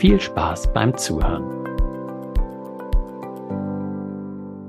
[0.00, 1.44] viel Spaß beim Zuhören.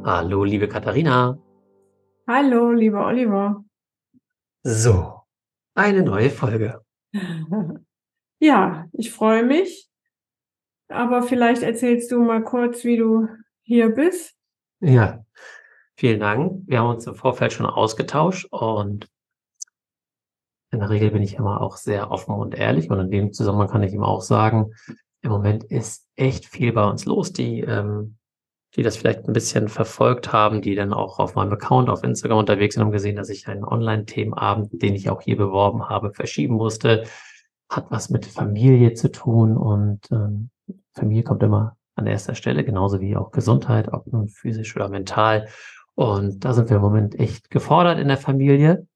[0.03, 1.39] Hallo, liebe Katharina.
[2.27, 3.63] Hallo, lieber Oliver.
[4.63, 5.21] So,
[5.73, 6.81] eine neue Folge.
[8.43, 9.88] Ja, ich freue mich.
[10.88, 13.27] Aber vielleicht erzählst du mal kurz, wie du
[13.61, 14.35] hier bist.
[14.79, 15.23] Ja,
[15.95, 16.63] vielen Dank.
[16.66, 19.07] Wir haben uns im Vorfeld schon ausgetauscht und
[20.71, 22.89] in der Regel bin ich immer auch sehr offen und ehrlich.
[22.89, 24.73] Und in dem Zusammenhang kann ich ihm auch sagen,
[25.22, 28.17] im Moment ist echt viel bei uns los, die, ähm,
[28.75, 32.39] die das vielleicht ein bisschen verfolgt haben, die dann auch auf meinem Account auf Instagram
[32.39, 36.55] unterwegs sind, haben gesehen, dass ich einen Online-Themenabend, den ich auch hier beworben habe, verschieben
[36.55, 37.03] musste.
[37.69, 40.50] Hat was mit Familie zu tun und ähm,
[40.94, 45.47] Familie kommt immer an erster Stelle, genauso wie auch Gesundheit, ob nun physisch oder mental.
[45.95, 48.88] Und da sind wir im Moment echt gefordert in der Familie.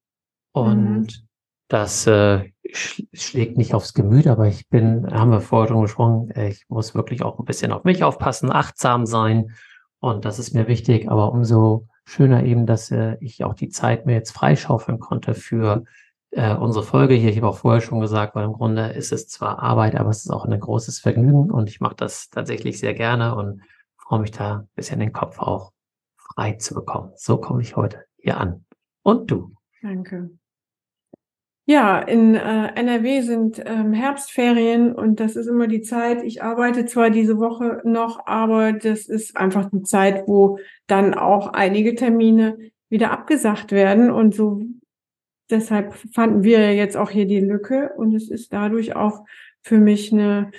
[0.54, 1.25] Und mhm.
[1.67, 6.49] Das äh, schlägt nicht aufs Gemüt, aber ich bin, haben wir vorher schon gesprochen, äh,
[6.49, 9.52] ich muss wirklich auch ein bisschen auf mich aufpassen, achtsam sein.
[9.99, 14.05] Und das ist mir wichtig, aber umso schöner eben, dass äh, ich auch die Zeit
[14.05, 15.86] mir jetzt freischaufeln konnte für
[16.31, 17.31] äh, unsere Folge hier.
[17.31, 20.25] Ich habe auch vorher schon gesagt, weil im Grunde ist es zwar Arbeit, aber es
[20.25, 23.61] ist auch ein großes Vergnügen und ich mache das tatsächlich sehr gerne und
[23.98, 25.71] freue mich da ein bisschen den Kopf auch
[26.15, 27.11] frei zu bekommen.
[27.15, 28.65] So komme ich heute hier an.
[29.02, 29.54] Und du?
[29.81, 30.30] Danke.
[31.67, 36.21] Ja, in äh, NRW sind ähm, Herbstferien und das ist immer die Zeit.
[36.23, 41.54] Ich arbeite zwar diese Woche noch, aber das ist einfach die Zeit, wo dann auch
[41.54, 42.59] einige Termine
[42.89, 44.61] wieder abgesagt werden und so.
[45.49, 49.25] Deshalb fanden wir jetzt auch hier die Lücke und es ist dadurch auch
[49.64, 50.52] für mich eine,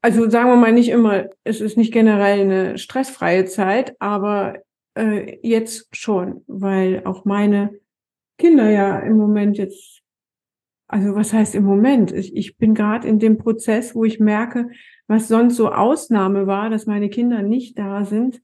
[0.00, 4.58] also sagen wir mal nicht immer, es ist nicht generell eine stressfreie Zeit, aber
[4.94, 7.78] äh, jetzt schon, weil auch meine
[8.38, 9.95] Kinder ja im Moment jetzt
[10.88, 12.12] also was heißt im Moment?
[12.12, 14.70] Ich, ich bin gerade in dem Prozess, wo ich merke,
[15.06, 18.40] was sonst so Ausnahme war, dass meine Kinder nicht da sind,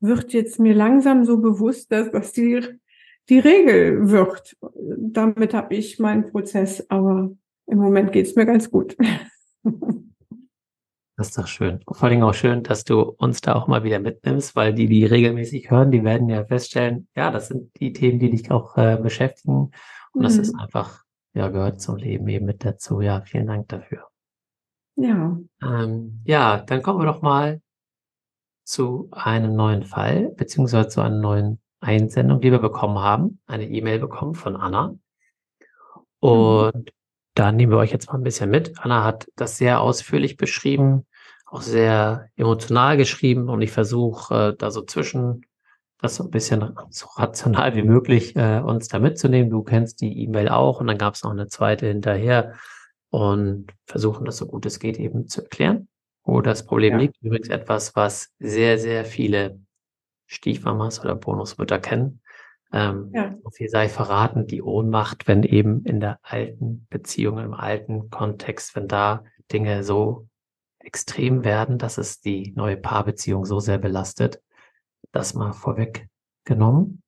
[0.00, 2.60] wird jetzt mir langsam so bewusst, dass das die,
[3.28, 4.56] die Regel wird.
[4.98, 7.32] Damit habe ich meinen Prozess, aber
[7.66, 8.96] im Moment geht's mir ganz gut.
[11.18, 11.80] Das ist doch schön.
[11.84, 14.86] Vor allen Dingen auch schön, dass du uns da auch mal wieder mitnimmst, weil die,
[14.86, 18.76] die regelmäßig hören, die werden ja feststellen, ja, das sind die Themen, die dich auch
[18.76, 19.72] äh, beschäftigen.
[20.12, 20.22] Und mhm.
[20.22, 21.02] das ist einfach
[21.34, 23.00] ja, gehört zum Leben eben mit dazu.
[23.00, 24.08] Ja, vielen Dank dafür.
[24.96, 25.38] Ja.
[25.62, 27.60] Ähm, ja, dann kommen wir doch mal
[28.64, 33.40] zu einem neuen Fall, beziehungsweise zu einer neuen Einsendung, die wir bekommen haben.
[33.46, 34.94] Eine E-Mail bekommen von Anna.
[36.20, 36.84] Und mhm.
[37.34, 38.78] da nehmen wir euch jetzt mal ein bisschen mit.
[38.78, 41.06] Anna hat das sehr ausführlich beschrieben,
[41.46, 45.42] auch sehr emotional geschrieben und ich versuche äh, da so zwischen
[46.00, 49.50] das so ein bisschen so rational wie möglich äh, uns da mitzunehmen.
[49.50, 52.54] Du kennst die E-Mail auch und dann gab es noch eine zweite hinterher
[53.10, 55.88] und versuchen das so gut es geht eben zu erklären.
[56.24, 56.98] Wo das Problem ja.
[56.98, 59.58] liegt, übrigens etwas, was sehr, sehr viele
[60.26, 62.20] Stiefmamas oder Bonusmütter kennen.
[62.70, 63.34] Ähm, ja.
[63.50, 68.88] viel sei verraten, die Ohnmacht, wenn eben in der alten Beziehung, im alten Kontext, wenn
[68.88, 70.28] da Dinge so
[70.78, 74.42] extrem werden, dass es die neue Paarbeziehung so sehr belastet,
[75.12, 77.02] das mal vorweggenommen.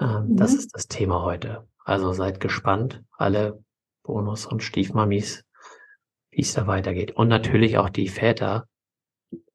[0.00, 0.36] Ähm, mhm.
[0.36, 1.66] Das ist das Thema heute.
[1.84, 3.62] Also seid gespannt, alle
[4.02, 5.44] Bonus- und Stiefmamis,
[6.30, 7.12] wie es da weitergeht.
[7.12, 8.66] Und natürlich auch die Väter,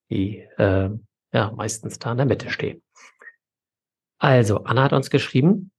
[0.10, 0.90] die äh,
[1.34, 2.82] ja meistens da in der Mitte stehen.
[4.18, 5.72] Also, Anna hat uns geschrieben.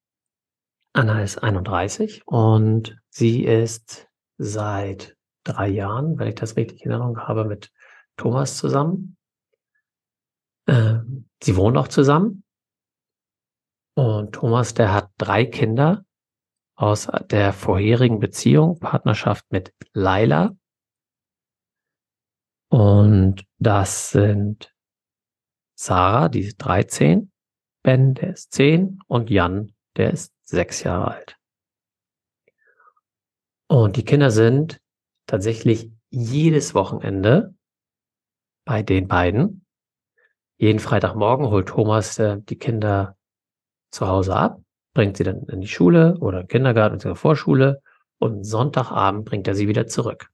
[0.94, 7.20] Anna ist 31 und sie ist seit drei Jahren, wenn ich das richtig in Erinnerung
[7.20, 7.70] habe, mit
[8.16, 9.16] Thomas zusammen.
[10.66, 12.44] Ähm, sie wohnen auch zusammen.
[13.94, 16.04] Und Thomas, der hat drei Kinder
[16.76, 20.56] aus der vorherigen Beziehung, Partnerschaft mit Laila.
[22.70, 24.74] Und das sind
[25.78, 27.30] Sarah, die ist 13,
[27.82, 31.38] Ben, der ist 10 und Jan, der ist 6 Jahre alt.
[33.68, 34.80] Und die Kinder sind
[35.26, 37.54] tatsächlich jedes Wochenende
[38.64, 39.66] bei den beiden.
[40.62, 43.16] Jeden Freitagmorgen holt Thomas äh, die Kinder
[43.90, 44.60] zu Hause ab,
[44.94, 47.16] bringt sie dann in die Schule oder Kindergarten bzw.
[47.16, 47.82] Vorschule
[48.20, 50.30] und Sonntagabend bringt er sie wieder zurück.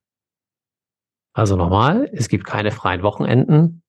[1.32, 3.82] Also nochmal, es gibt keine freien Wochenenden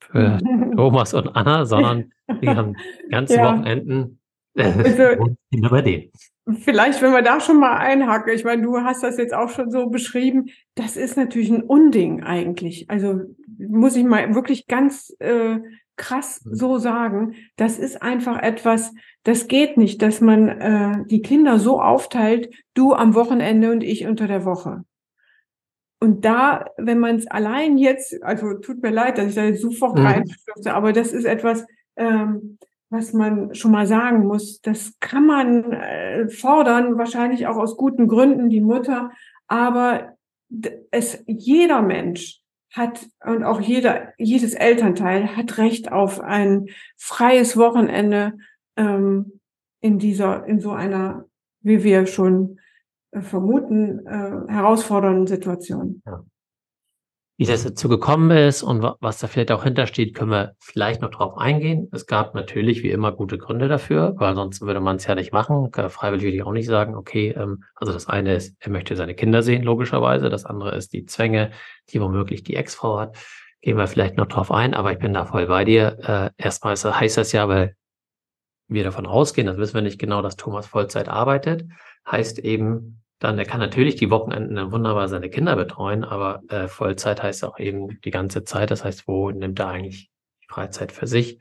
[0.00, 0.40] für
[0.76, 2.10] Thomas und Anna, sondern
[2.40, 2.74] wir haben
[3.10, 3.52] ganze ja.
[3.52, 4.18] Wochenenden
[4.54, 5.36] äh, also,
[5.70, 6.10] bei denen.
[6.58, 9.70] Vielleicht, wenn wir da schon mal einhaken, ich meine, du hast das jetzt auch schon
[9.70, 12.90] so beschrieben, das ist natürlich ein Unding eigentlich.
[12.90, 13.20] Also
[13.58, 15.60] muss ich mal wirklich ganz äh,
[15.96, 16.54] krass mhm.
[16.54, 17.34] so sagen.
[17.56, 18.92] Das ist einfach etwas,
[19.22, 24.06] das geht nicht, dass man äh, die Kinder so aufteilt, du am Wochenende und ich
[24.06, 24.84] unter der Woche.
[26.00, 29.62] Und da, wenn man es allein jetzt, also tut mir leid, dass ich da jetzt
[29.62, 30.06] sofort mhm.
[30.06, 32.58] reinstürze, aber das ist etwas, ähm,
[32.90, 34.60] was man schon mal sagen muss.
[34.60, 39.10] Das kann man äh, fordern, wahrscheinlich auch aus guten Gründen, die Mutter.
[39.46, 40.14] Aber
[40.90, 42.43] es, jeder Mensch
[42.74, 46.66] hat und auch jeder, jedes Elternteil hat Recht auf ein
[46.96, 48.34] freies Wochenende
[48.76, 49.40] ähm,
[49.80, 51.26] in dieser, in so einer,
[51.60, 52.58] wie wir schon
[53.12, 56.02] äh, vermuten, äh, herausfordernden Situation.
[56.04, 56.24] Ja.
[57.36, 61.10] Wie das dazu gekommen ist und was da vielleicht auch hintersteht, können wir vielleicht noch
[61.10, 61.88] drauf eingehen.
[61.90, 65.32] Es gab natürlich wie immer gute Gründe dafür, weil sonst würde man es ja nicht
[65.32, 65.72] machen.
[65.72, 69.16] Freiwillig würde ich auch nicht sagen, okay, ähm, also das eine ist, er möchte seine
[69.16, 70.30] Kinder sehen, logischerweise.
[70.30, 71.50] Das andere ist die Zwänge,
[71.90, 73.16] die womöglich die Ex-Frau hat.
[73.62, 75.98] Gehen wir vielleicht noch drauf ein, aber ich bin da voll bei dir.
[76.38, 77.74] Äh, erstmal heißt das ja, weil
[78.68, 81.64] wir davon ausgehen, das wissen wir nicht genau, dass Thomas Vollzeit arbeitet,
[82.08, 87.22] heißt eben, dann, er kann natürlich die Wochenenden wunderbar seine Kinder betreuen, aber äh, Vollzeit
[87.22, 88.70] heißt auch eben die ganze Zeit.
[88.70, 90.10] Das heißt, wo nimmt er eigentlich
[90.42, 91.38] die Freizeit für sich?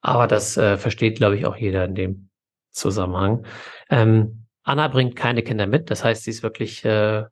[0.00, 2.30] Aber das äh, versteht, glaube ich, auch jeder in dem
[2.70, 3.46] Zusammenhang.
[3.90, 5.90] Ähm, Anna bringt keine Kinder mit.
[5.90, 7.24] Das heißt, sie ist wirklich äh,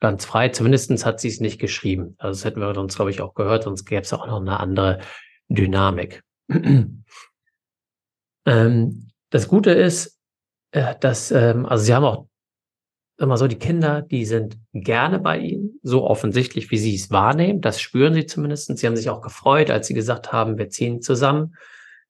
[0.00, 0.48] ganz frei.
[0.48, 2.16] Zumindestens hat sie es nicht geschrieben.
[2.18, 4.58] Also das hätten wir uns, glaube ich, auch gehört, sonst gäbe es auch noch eine
[4.58, 4.98] andere
[5.48, 6.22] Dynamik.
[8.46, 10.18] ähm, das Gute ist,
[10.72, 12.26] äh, dass, ähm, also sie haben auch
[13.18, 17.60] immer so, die Kinder, die sind gerne bei ihnen, so offensichtlich, wie sie es wahrnehmen.
[17.60, 18.76] Das spüren sie zumindest.
[18.76, 21.54] Sie haben sich auch gefreut, als sie gesagt haben, wir ziehen zusammen.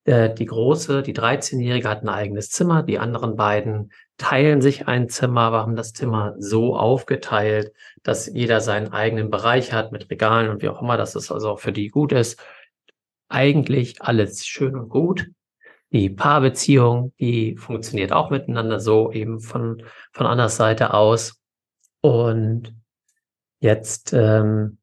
[0.05, 2.83] Äh, die große, die 13-Jährige hat ein eigenes Zimmer.
[2.83, 7.73] Die anderen beiden teilen sich ein Zimmer, aber haben das Zimmer so aufgeteilt,
[8.03, 11.51] dass jeder seinen eigenen Bereich hat mit Regalen und wie auch immer, dass es also
[11.51, 12.41] auch für die gut ist.
[13.29, 15.31] Eigentlich alles schön und gut.
[15.93, 21.39] Die Paarbeziehung, die funktioniert auch miteinander so eben von, von Annas Seite aus.
[22.01, 22.75] Und
[23.61, 24.79] jetzt, ähm,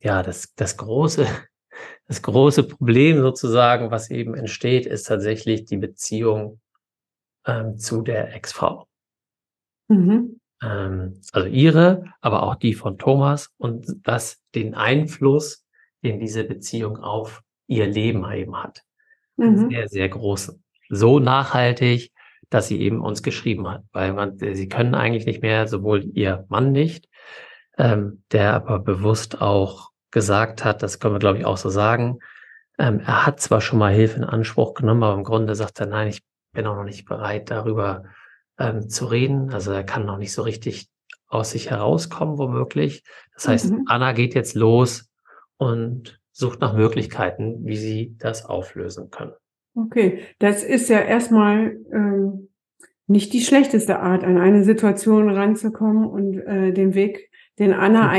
[0.00, 1.26] ja, das, das große,
[2.08, 6.60] das große Problem sozusagen, was eben entsteht, ist tatsächlich die Beziehung
[7.44, 8.88] ähm, zu der Ex-Frau.
[9.88, 10.40] Mhm.
[10.62, 15.66] Ähm, also ihre, aber auch die von Thomas und das den Einfluss,
[16.02, 18.85] den diese Beziehung auf ihr Leben eben hat
[19.36, 19.70] mhm.
[19.70, 20.62] sehr, sehr großen.
[20.88, 22.12] So nachhaltig,
[22.50, 26.44] dass sie eben uns geschrieben hat, weil man, sie können eigentlich nicht mehr, sowohl ihr
[26.48, 27.08] Mann nicht,
[27.76, 32.20] ähm, der aber bewusst auch gesagt hat, das können wir glaube ich auch so sagen,
[32.78, 35.86] ähm, er hat zwar schon mal Hilfe in Anspruch genommen, aber im Grunde sagt er,
[35.86, 36.22] nein, ich
[36.52, 38.04] bin auch noch nicht bereit, darüber
[38.58, 39.52] ähm, zu reden.
[39.52, 40.88] Also er kann noch nicht so richtig
[41.28, 43.02] aus sich herauskommen, womöglich.
[43.34, 43.84] Das heißt, mhm.
[43.86, 45.08] Anna geht jetzt los
[45.56, 49.32] und sucht nach Möglichkeiten, wie sie das auflösen können.
[49.74, 52.50] Okay, das ist ja erstmal ähm,
[53.06, 58.10] nicht die schlechteste Art, an eine Situation ranzukommen und äh, den Weg, den Anna hm.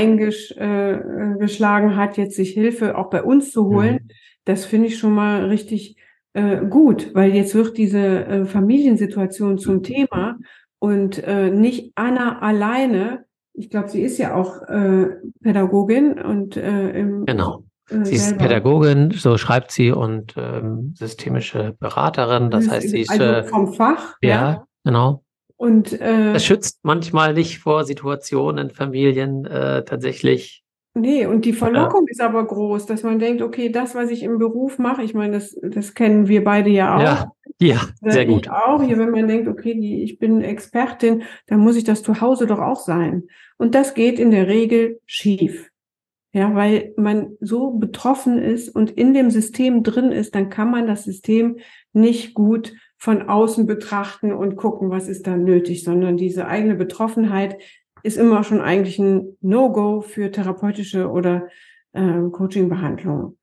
[0.57, 3.99] eingeschlagen äh, hat, jetzt sich Hilfe auch bei uns zu holen.
[4.03, 4.09] Mhm.
[4.45, 5.97] Das finde ich schon mal richtig
[6.33, 10.39] äh, gut, weil jetzt wird diese äh, Familiensituation zum Thema
[10.79, 13.25] und äh, nicht Anna alleine.
[13.53, 15.09] Ich glaube, sie ist ja auch äh,
[15.43, 17.66] Pädagogin und äh, im, genau.
[17.89, 22.49] Äh, sie ist Pädagogin, so schreibt sie, und ähm, systemische Beraterin.
[22.49, 24.15] Das heißt, sie ist also äh, vom Fach.
[24.21, 24.67] Ja, ja.
[24.83, 25.23] genau.
[25.57, 30.63] Und äh, das schützt manchmal nicht vor Situationen in Familien äh, tatsächlich.
[30.93, 32.11] Nee, und die Verlockung ja.
[32.11, 35.33] ist aber groß, dass man denkt, okay, das, was ich im Beruf mache, ich meine,
[35.33, 37.01] das, das kennen wir beide ja auch.
[37.01, 38.49] Ja, ja sehr ich gut.
[38.49, 42.19] auch, hier, wenn man denkt, okay, die, ich bin Expertin, dann muss ich das zu
[42.19, 43.23] Hause doch auch sein.
[43.57, 45.69] Und das geht in der Regel schief.
[46.37, 50.85] Ja, weil man so betroffen ist und in dem System drin ist, dann kann man
[50.85, 51.57] das System
[51.93, 57.57] nicht gut von außen betrachten und gucken, was ist da nötig, sondern diese eigene Betroffenheit
[58.03, 61.47] ist immer schon eigentlich ein No-Go für therapeutische oder
[61.93, 63.39] äh, Coaching-Behandlungen.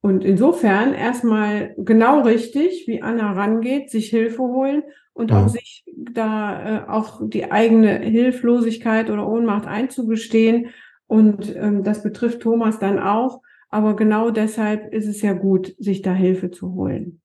[0.00, 4.82] Und insofern erstmal genau richtig, wie Anna rangeht, sich Hilfe holen
[5.12, 5.44] und Ja.
[5.44, 10.70] auch sich da äh, auch die eigene Hilflosigkeit oder Ohnmacht einzugestehen.
[11.12, 13.42] Und ähm, das betrifft Thomas dann auch.
[13.68, 17.20] Aber genau deshalb ist es ja gut, sich da Hilfe zu holen.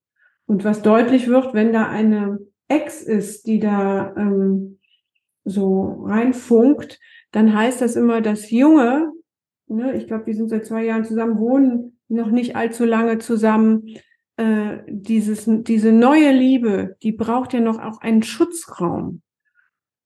[0.46, 4.79] Und was deutlich wird, wenn da eine Ex ist, die da ähm,
[5.46, 7.00] so reinfunkt,
[7.32, 9.10] dann heißt das immer, dass Junge,
[9.67, 13.86] ne, ich glaube, die sind seit zwei Jahren zusammen, wohnen noch nicht allzu lange zusammen.
[14.36, 19.22] Äh, dieses, diese neue Liebe, die braucht ja noch auch einen Schutzraum.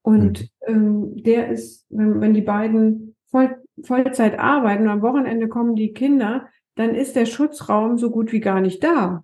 [0.04, 5.76] Und ähm, der ist, wenn, wenn die beiden voll, Vollzeit arbeiten und am Wochenende kommen
[5.76, 9.24] die Kinder, dann ist der Schutzraum so gut wie gar nicht da.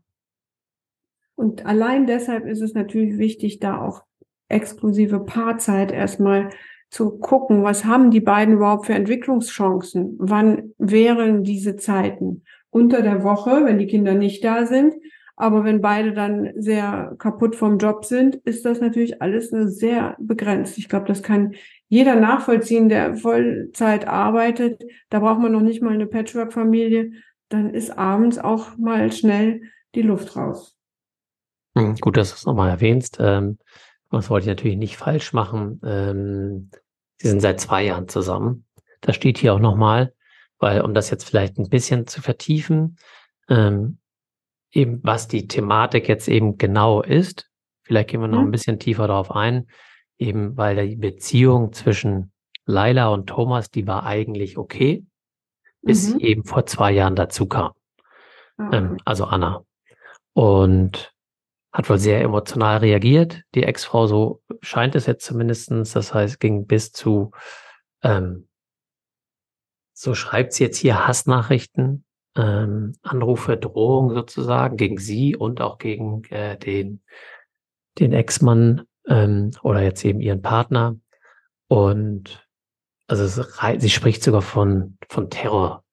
[1.36, 4.04] Und allein deshalb ist es natürlich wichtig, da auch
[4.50, 6.50] exklusive Paarzeit erstmal
[6.90, 10.16] zu gucken, was haben die beiden überhaupt für Entwicklungschancen?
[10.20, 12.44] Wann wären diese Zeiten?
[12.70, 14.94] Unter der Woche, wenn die Kinder nicht da sind.
[15.36, 20.80] Aber wenn beide dann sehr kaputt vom Job sind, ist das natürlich alles sehr begrenzt.
[20.80, 21.54] Ich glaube, das kann
[21.90, 24.84] jeder nachvollziehen, der Vollzeit arbeitet.
[25.10, 27.12] Da braucht man noch nicht mal eine Patchwork-Familie.
[27.50, 29.62] Dann ist abends auch mal schnell
[29.96, 30.76] die Luft raus.
[31.78, 33.18] Hm, Gut, dass du es nochmal erwähnst.
[33.22, 33.58] Ähm,
[34.12, 35.80] das wollte ich natürlich nicht falsch machen.
[35.86, 36.72] Ähm,
[37.18, 38.66] sie sind seit zwei Jahren zusammen.
[39.02, 40.14] Das steht hier auch nochmal,
[40.60, 42.98] weil, um das jetzt vielleicht ein bisschen zu vertiefen,
[43.50, 44.00] ähm,
[44.72, 47.50] eben was die Thematik jetzt eben genau ist,
[47.84, 49.68] vielleicht gehen wir noch ein bisschen tiefer darauf ein,
[50.18, 52.32] eben weil die Beziehung zwischen
[52.66, 55.06] Laila und Thomas, die war eigentlich okay,
[55.82, 56.20] bis Mhm.
[56.20, 57.72] sie eben vor zwei Jahren dazu kam
[58.58, 59.64] Ah, ähm, also Anna.
[60.34, 61.14] Und
[61.72, 63.44] hat wohl sehr emotional reagiert.
[63.54, 65.94] Die Ex-Frau, so scheint es jetzt zumindestens.
[65.94, 67.32] Das heißt, ging bis zu,
[68.02, 68.48] ähm,
[69.94, 72.04] so schreibt sie jetzt hier Hassnachrichten,
[72.36, 77.04] ähm, Anrufe, Drohungen sozusagen gegen sie und auch gegen äh, den,
[78.00, 80.96] den Ex-Mann ähm, oder jetzt eben ihren Partner.
[81.68, 82.48] Und
[83.08, 83.42] also es,
[83.82, 85.84] sie spricht sogar von, von Terror.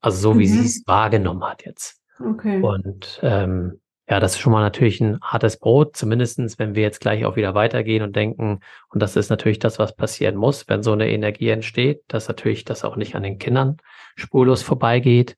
[0.00, 0.52] Also so wie Mhm.
[0.52, 2.00] sie es wahrgenommen hat jetzt.
[2.20, 2.60] Okay.
[2.60, 7.00] Und ähm, ja, das ist schon mal natürlich ein hartes Brot, zumindestens wenn wir jetzt
[7.00, 10.82] gleich auch wieder weitergehen und denken, und das ist natürlich das, was passieren muss, wenn
[10.82, 13.76] so eine Energie entsteht, dass natürlich das auch nicht an den Kindern
[14.16, 15.36] spurlos vorbeigeht.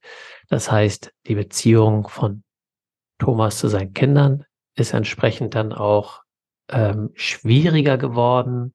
[0.48, 2.42] Das heißt, die Beziehung von
[3.18, 4.44] Thomas zu seinen Kindern
[4.76, 6.23] ist entsprechend dann auch
[6.70, 8.74] ähm, schwieriger geworden,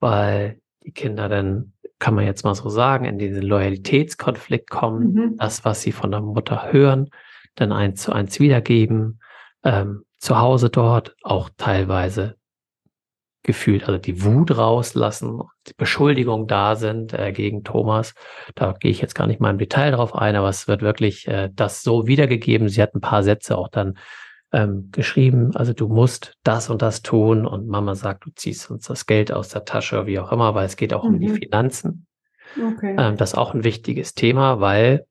[0.00, 5.36] weil die Kinder dann, kann man jetzt mal so sagen, in diesen Loyalitätskonflikt kommen, Mhm.
[5.36, 7.10] das, was sie von der Mutter hören,
[7.56, 9.20] dann eins zu eins wiedergeben,
[9.64, 12.36] ähm, zu Hause dort auch teilweise
[13.42, 18.14] gefühlt, also die Wut rauslassen, die Beschuldigungen da sind äh, gegen Thomas.
[18.54, 21.26] Da gehe ich jetzt gar nicht mal im Detail drauf ein, aber es wird wirklich
[21.28, 22.68] äh, das so wiedergegeben.
[22.68, 23.96] Sie hat ein paar Sätze auch dann
[24.52, 28.86] ähm, geschrieben, also du musst das und das tun und Mama sagt, du ziehst uns
[28.86, 31.34] das Geld aus der Tasche, wie auch immer, weil es geht auch um die Mhm.
[31.34, 32.06] Finanzen.
[32.56, 32.94] Okay.
[32.98, 35.06] Ähm, das ist auch ein wichtiges Thema, weil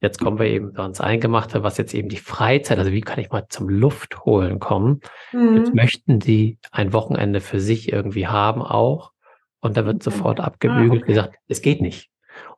[0.00, 3.30] jetzt kommen wir eben ans Eingemachte, was jetzt eben die Freizeit, also wie kann ich
[3.30, 5.00] mal zum Luft holen kommen.
[5.54, 5.76] Jetzt Mhm.
[5.76, 9.12] möchten sie ein Wochenende für sich irgendwie haben auch.
[9.60, 10.04] Und da wird Okay.
[10.04, 11.12] sofort Ah, abgebügelt, okay.
[11.12, 12.10] gesagt, es geht nicht.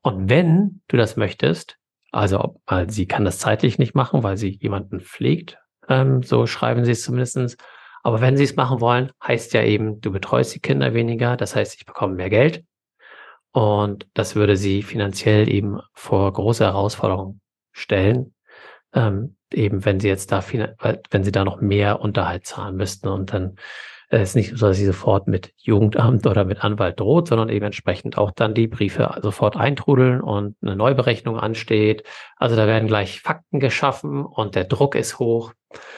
[0.02, 1.78] Und wenn du das möchtest,
[2.12, 6.46] also ob, weil sie kann das zeitlich nicht machen, weil sie jemanden pflegt, ähm, so
[6.46, 7.56] schreiben sie es zumindestens.
[8.02, 11.54] Aber wenn sie es machen wollen, heißt ja eben, du betreust die Kinder weniger, das
[11.54, 12.64] heißt, ich bekomme mehr Geld.
[13.52, 17.40] Und das würde sie finanziell eben vor große Herausforderungen
[17.72, 18.34] stellen.
[18.94, 20.42] Ähm, eben wenn sie jetzt da,
[21.10, 23.56] wenn sie da noch mehr Unterhalt zahlen müssten und dann
[24.12, 27.64] äh, ist nicht so, dass sie sofort mit Jugendamt oder mit Anwalt droht, sondern eben
[27.64, 32.04] entsprechend auch dann die Briefe sofort eintrudeln und eine Neuberechnung ansteht.
[32.36, 35.54] Also da werden gleich Fakten geschaffen und der Druck ist hoch.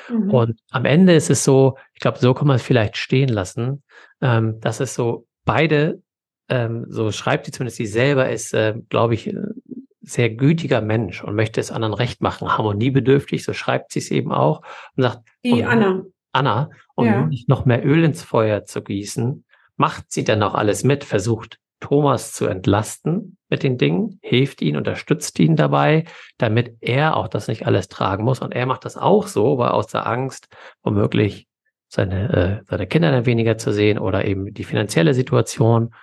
[0.09, 0.30] Mhm.
[0.30, 3.83] Und am Ende ist es so, ich glaube, so kann man es vielleicht stehen lassen,
[4.21, 6.00] ähm, dass es so beide,
[6.49, 9.61] ähm, so schreibt sie zumindest, sie selber ist, äh, glaube ich, ein
[10.02, 14.30] sehr gütiger Mensch und möchte es anderen recht machen, harmoniebedürftig, so schreibt sie es eben
[14.33, 14.61] auch
[14.97, 16.02] und sagt, Die und- Anna.
[16.34, 17.26] Anna, um Ja.
[17.26, 19.44] nicht noch mehr Öl ins Feuer zu gießen,
[19.76, 24.76] macht sie dann auch alles mit, versucht Thomas zu entlasten mit den Dingen, hilft ihn,
[24.76, 26.04] unterstützt ihn dabei,
[26.38, 28.40] damit er auch das nicht alles tragen muss.
[28.40, 30.48] Und er macht das auch so, weil aus der Angst,
[30.82, 31.46] womöglich
[31.88, 35.94] seine, äh, seine Kinder dann weniger zu sehen oder eben die finanzielle Situation,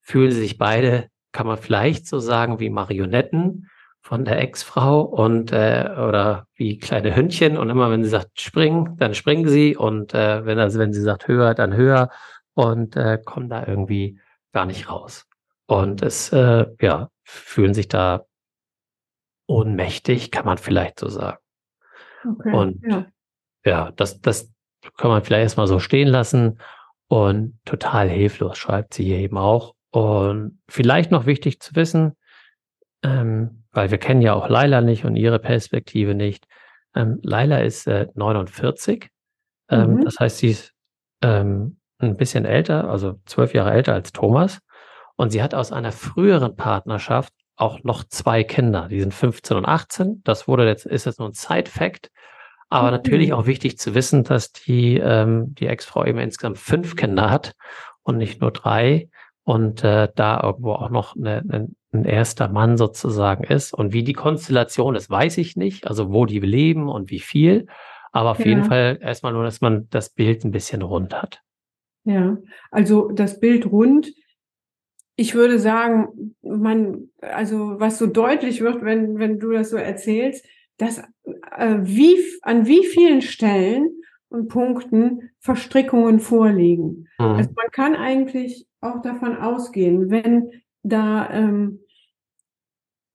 [0.00, 3.68] fühlen sie sich beide, kann man vielleicht so sagen, wie Marionetten
[4.02, 8.96] von der Ex-Frau und äh, oder wie kleine Hündchen und immer wenn sie sagt springen,
[8.98, 12.10] dann springen sie und äh, wenn also wenn sie sagt höher, dann höher
[12.54, 14.18] und äh, kommen da irgendwie
[14.52, 15.26] gar nicht raus.
[15.66, 18.24] Und es äh, ja fühlen sich da
[19.46, 21.38] ohnmächtig, kann man vielleicht so sagen.
[22.24, 23.06] Okay, Und ja.
[23.64, 24.52] ja, das, das
[24.96, 26.60] kann man vielleicht erstmal so stehen lassen
[27.08, 29.74] und total hilflos, schreibt sie hier eben auch.
[29.90, 32.16] Und vielleicht noch wichtig zu wissen,
[33.02, 36.46] ähm, weil wir kennen ja auch Laila nicht und ihre Perspektive nicht.
[36.94, 39.08] Ähm, Laila ist äh, 49.
[39.68, 40.04] Ähm, Mhm.
[40.04, 40.72] Das heißt, sie ist
[41.22, 44.58] ähm, ein bisschen älter, also zwölf Jahre älter als Thomas.
[45.16, 48.88] Und sie hat aus einer früheren Partnerschaft auch noch zwei Kinder.
[48.88, 50.22] Die sind 15 und 18.
[50.24, 52.10] Das wurde jetzt, ist jetzt nur ein Side-Fact.
[52.70, 52.96] Aber Okay.
[52.96, 57.52] natürlich auch wichtig zu wissen, dass die, ähm, die Ex-Frau eben insgesamt fünf Kinder hat
[58.02, 59.08] und nicht nur drei.
[59.44, 63.72] Und äh, da irgendwo auch noch eine, eine, ein erster Mann sozusagen ist.
[63.74, 65.86] Und wie die Konstellation ist, weiß ich nicht.
[65.86, 67.66] Also wo die leben und wie viel.
[68.12, 68.68] Aber auf jeden Ja.
[68.68, 71.42] Fall erstmal nur, dass man das Bild ein bisschen rund hat.
[72.04, 72.38] Ja,
[72.70, 74.12] also das Bild rund.
[75.16, 80.44] Ich würde sagen, man, also was so deutlich wird, wenn, wenn du das so erzählst,
[80.78, 80.98] dass
[81.56, 83.90] äh, wie, an wie vielen Stellen
[84.30, 87.08] und Punkten Verstrickungen vorliegen.
[87.18, 87.56] Also Mhm.
[87.56, 90.50] man kann eigentlich auch davon ausgehen, wenn
[90.82, 91.80] da, ähm,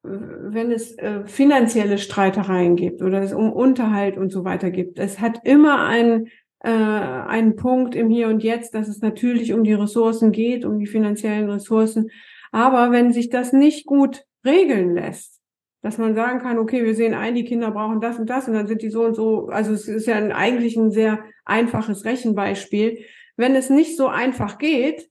[0.03, 5.19] wenn es äh, finanzielle Streitereien gibt oder es um Unterhalt und so weiter gibt, es
[5.19, 6.27] hat immer einen,
[6.59, 10.79] äh, einen Punkt im Hier und Jetzt, dass es natürlich um die Ressourcen geht, um
[10.79, 12.11] die finanziellen Ressourcen.
[12.51, 15.41] Aber wenn sich das nicht gut regeln lässt,
[15.81, 18.55] dass man sagen kann, okay, wir sehen ein, die Kinder brauchen das und das und
[18.55, 22.99] dann sind die so und so, also es ist ja eigentlich ein sehr einfaches Rechenbeispiel.
[23.37, 25.09] Wenn es nicht so einfach geht,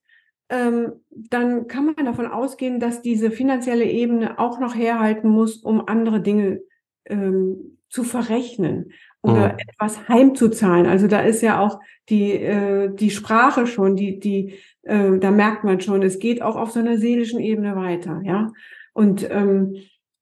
[1.11, 6.20] dann kann man davon ausgehen, dass diese finanzielle Ebene auch noch herhalten muss, um andere
[6.20, 6.61] Dinge
[7.06, 8.92] ähm, zu verrechnen
[9.23, 9.58] oder Mhm.
[9.58, 10.87] etwas heimzuzahlen.
[10.87, 15.64] Also da ist ja auch die, äh, die Sprache schon, die, die, äh, da merkt
[15.64, 18.52] man schon, es geht auch auf so einer seelischen Ebene weiter, ja.
[18.92, 19.76] Und ähm,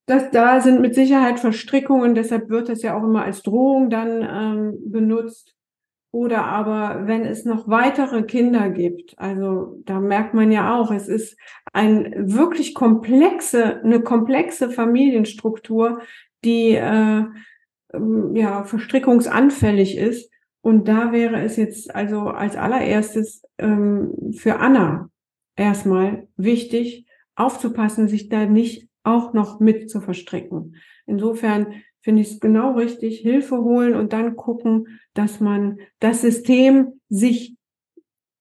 [0.07, 4.23] das, da sind mit Sicherheit Verstrickungen, deshalb wird das ja auch immer als Drohung dann
[4.23, 5.55] ähm, benutzt.
[6.13, 11.09] Oder aber wenn es noch weitere Kinder gibt, also da merkt man ja auch, es
[11.09, 11.39] ist
[11.73, 16.03] ein wirklich komplexe, eine komplexe Familienstruktur,
[16.45, 17.25] die äh,
[17.95, 20.31] ähm, ja verstrickungsanfällig ist.
[20.61, 25.09] Und da wäre es jetzt also als allererstes ähm, für Anna
[25.57, 30.77] erstmal wichtig, aufzupassen, sich da nicht auch noch mit zu verstricken.
[31.07, 37.01] Insofern finde ich es genau richtig, Hilfe holen und dann gucken, dass man das System
[37.09, 37.57] sich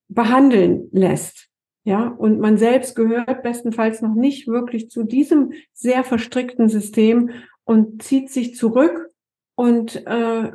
[0.08, 1.47] behandeln lässt.
[1.84, 7.32] Ja, und man selbst gehört bestenfalls noch nicht wirklich zu diesem sehr verstrickten System
[7.63, 9.10] und zieht sich zurück
[9.56, 10.52] und äh,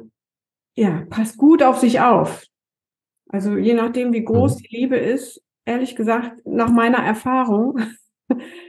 [0.76, 2.44] ja, passt gut auf sich auf.
[3.28, 4.62] Also je nachdem, wie groß Mhm.
[4.62, 7.80] die Liebe ist, ehrlich gesagt, nach meiner Erfahrung,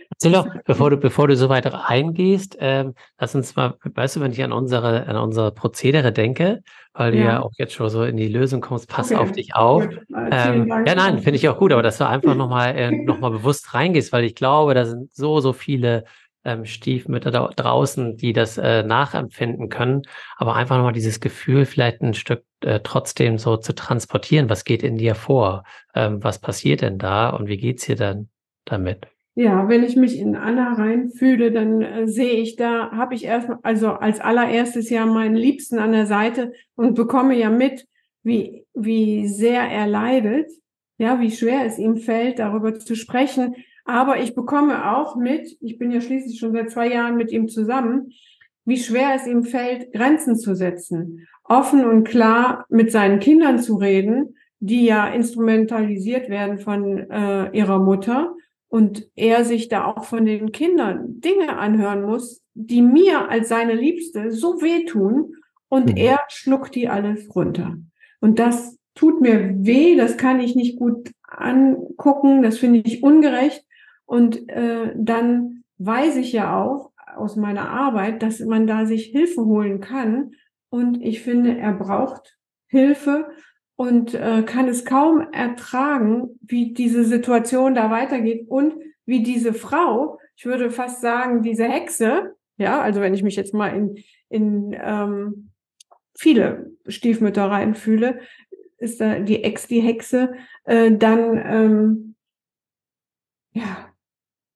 [0.10, 4.22] Erzähl doch, bevor du, bevor du so weit reingehst, ähm, lass uns mal, weißt du,
[4.22, 6.62] wenn ich an unsere, an unsere Prozedere denke,
[6.93, 9.56] weil du ja auch jetzt schon so in die Lösung kommst, pass Okay, auf dich
[9.56, 9.86] auf.
[9.86, 9.96] äh,
[10.30, 13.30] Ähm, ja, nein, finde ich auch gut, aber dass du einfach nochmal äh, noch mal
[13.32, 16.06] bewusst reingehst, weil ich glaube, da sind so, so viele
[16.43, 20.04] ähm, Stiefmütter da draußen, die das äh, nachempfinden können,
[20.38, 24.84] aber einfach nochmal dieses Gefühl vielleicht ein Stück äh, trotzdem so zu transportieren, was geht
[24.84, 25.63] in dir vor,
[25.96, 28.30] ähm, was passiert denn da und wie geht's dir dann
[28.65, 29.08] damit?
[29.39, 33.47] Ja, wenn ich mich in Anna reinfühle, dann äh, sehe ich, da habe ich erst,
[33.62, 37.86] also als allererstes ja meinen Liebsten an der Seite und bekomme ja mit,
[38.23, 40.50] wie, wie sehr er leidet,
[40.97, 43.54] ja, wie schwer es ihm fällt, darüber zu sprechen.
[43.86, 47.47] Aber ich bekomme auch mit, ich bin ja schließlich schon seit zwei Jahren mit ihm
[47.47, 48.10] zusammen,
[48.65, 53.76] wie schwer es ihm fällt, Grenzen zu setzen, offen und klar mit seinen Kindern zu
[53.76, 58.34] reden, die ja instrumentalisiert werden von äh, ihrer Mutter
[58.69, 63.73] und er sich da auch von den Kindern Dinge anhören muss, die mir als seine
[63.73, 65.36] Liebste so wehtun
[65.69, 65.97] und Mhm.
[65.97, 67.77] er schluckt die alles runter.
[68.19, 73.63] Und das tut mir weh, das kann ich nicht gut angucken, das finde ich ungerecht.
[74.06, 79.45] Und äh, dann weiß ich ja auch aus meiner Arbeit, dass man da sich Hilfe
[79.45, 80.32] holen kann.
[80.69, 83.27] Und ich finde, er braucht Hilfe
[83.78, 88.74] und äh, kann es kaum ertragen, wie diese Situation da weitergeht und
[89.06, 93.54] wie diese Frau, ich würde fast sagen, diese Hexe, ja, also wenn ich mich jetzt
[93.54, 95.52] mal in, in ähm,
[96.18, 98.20] viele Stiefmütter reinfühle,
[98.80, 100.34] ist da die Ex die Hexe,
[100.66, 102.16] äh, dann ähm,
[103.54, 103.94] ja,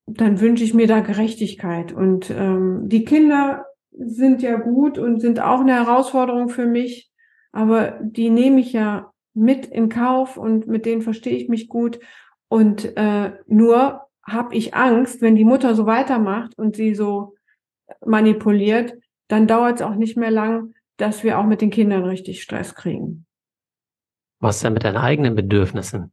[0.08, 1.92] dann wünsche ich mir da Gerechtigkeit.
[1.92, 7.11] Und ähm, die Kinder sind ja gut und sind auch eine Herausforderung für mich,
[7.52, 12.00] aber die nehme ich ja mit in Kauf und mit denen verstehe ich mich gut.
[12.48, 17.36] Und äh, nur habe ich Angst, wenn die Mutter so weitermacht und sie so
[18.06, 18.94] manipuliert,
[19.28, 22.76] dann dauert es auch nicht mehr lang, dass wir auch mit den Kindern richtig Stress
[22.76, 23.26] kriegen.
[24.40, 26.12] Was ist denn mit deinen eigenen Bedürfnissen?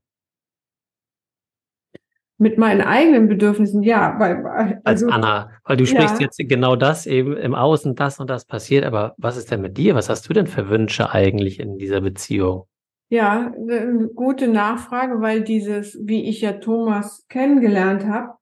[2.40, 4.46] Mit meinen eigenen Bedürfnissen, ja, weil
[4.84, 6.26] also als Anna, weil du sprichst ja.
[6.26, 9.76] jetzt genau das eben im Außen, das und das passiert, aber was ist denn mit
[9.76, 9.96] dir?
[9.96, 12.64] Was hast du denn für Wünsche eigentlich in dieser Beziehung?
[13.10, 18.34] Ja, eine gute Nachfrage, weil dieses, wie ich ja Thomas kennengelernt habe,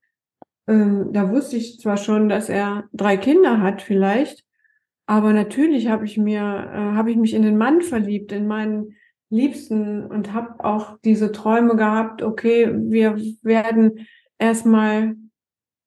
[0.66, 4.44] ähm, da wusste ich zwar schon, dass er drei Kinder hat vielleicht,
[5.06, 8.95] aber natürlich habe ich mir, äh, habe ich mich in den Mann verliebt, in meinen
[9.30, 14.06] Liebsten und habe auch diese Träume gehabt, okay, wir werden
[14.38, 15.16] erstmal,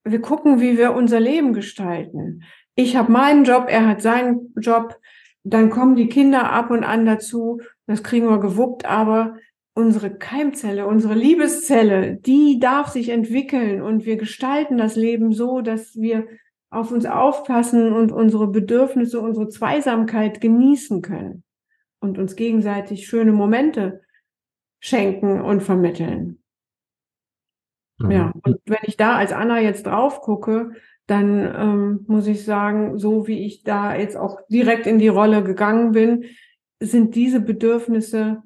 [0.03, 2.43] wir gucken, wie wir unser Leben gestalten.
[2.75, 4.97] Ich habe meinen Job, er hat seinen Job,
[5.43, 9.37] dann kommen die Kinder ab und an dazu, das kriegen wir gewuppt, aber
[9.73, 15.95] unsere Keimzelle, unsere Liebeszelle, die darf sich entwickeln und wir gestalten das Leben so, dass
[15.95, 16.27] wir
[16.69, 21.43] auf uns aufpassen und unsere Bedürfnisse, unsere Zweisamkeit genießen können
[21.99, 24.01] und uns gegenseitig schöne Momente
[24.79, 26.41] schenken und vermitteln.
[27.99, 28.11] Mhm.
[28.11, 30.71] Ja, und wenn ich da als Anna jetzt drauf gucke,
[31.07, 35.43] dann ähm, muss ich sagen, so wie ich da jetzt auch direkt in die Rolle
[35.43, 36.25] gegangen bin,
[36.79, 38.43] sind diese Bedürfnisse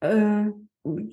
[0.00, 0.46] äh,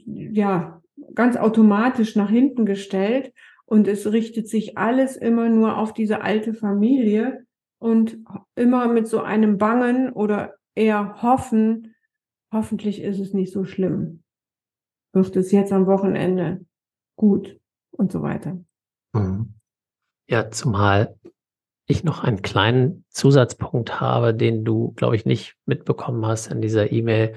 [0.05, 0.81] ja
[1.15, 3.33] ganz automatisch nach hinten gestellt
[3.65, 7.45] und es richtet sich alles immer nur auf diese alte Familie
[7.79, 8.17] und
[8.55, 11.95] immer mit so einem Bangen oder eher hoffen,
[12.51, 14.23] hoffentlich ist es nicht so schlimm.
[15.13, 16.65] Wird es jetzt am Wochenende
[17.15, 17.59] gut
[17.91, 18.63] und so weiter.
[19.13, 19.53] Mhm.
[20.27, 21.15] Ja, zumal
[21.85, 26.91] ich noch einen kleinen Zusatzpunkt habe, den du, glaube ich, nicht mitbekommen hast in dieser
[26.91, 27.35] E-Mail.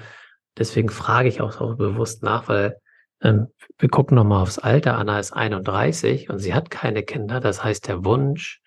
[0.57, 2.79] Deswegen frage ich auch so bewusst nach, weil
[3.21, 3.47] ähm,
[3.77, 4.97] wir gucken nochmal aufs Alter.
[4.97, 7.39] Anna ist 31 und sie hat keine Kinder.
[7.39, 8.61] Das heißt, der Wunsch,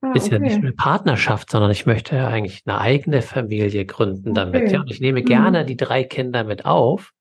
[0.00, 4.32] Ah, ist ja nicht eine Partnerschaft, sondern ich möchte ja eigentlich eine eigene Familie gründen
[4.32, 4.62] damit.
[4.62, 4.74] Okay.
[4.74, 5.66] Ja, und ich nehme gerne mhm.
[5.66, 7.12] die drei Kinder mit auf,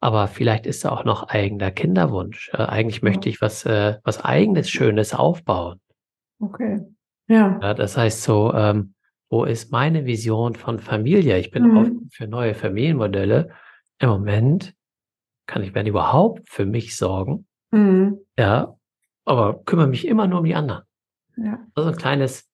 [0.00, 2.50] aber vielleicht ist da auch noch eigener Kinderwunsch.
[2.52, 3.08] Äh, eigentlich ja.
[3.08, 5.80] möchte ich was, äh, was eigenes, Schönes aufbauen.
[6.40, 6.80] Okay.
[7.26, 7.58] Ja.
[7.60, 8.94] ja das heißt so, ähm,
[9.28, 11.38] wo ist meine Vision von Familie?
[11.38, 11.76] Ich bin mhm.
[11.76, 13.50] offen für neue Familienmodelle.
[13.98, 14.74] Im Moment
[15.46, 17.46] kann ich, wenn überhaupt, für mich sorgen.
[17.72, 18.20] Mhm.
[18.38, 18.76] Ja,
[19.24, 20.84] aber kümmere mich immer nur um die anderen.
[21.36, 21.58] Ja.
[21.74, 22.48] Also ein kleines,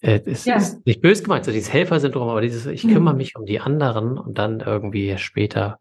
[0.00, 0.56] äh, ist, ja.
[0.56, 3.18] ist nicht böse gemeint, so dieses Helfersyndrom, aber dieses, ich kümmere mhm.
[3.18, 5.78] mich um die anderen und dann irgendwie später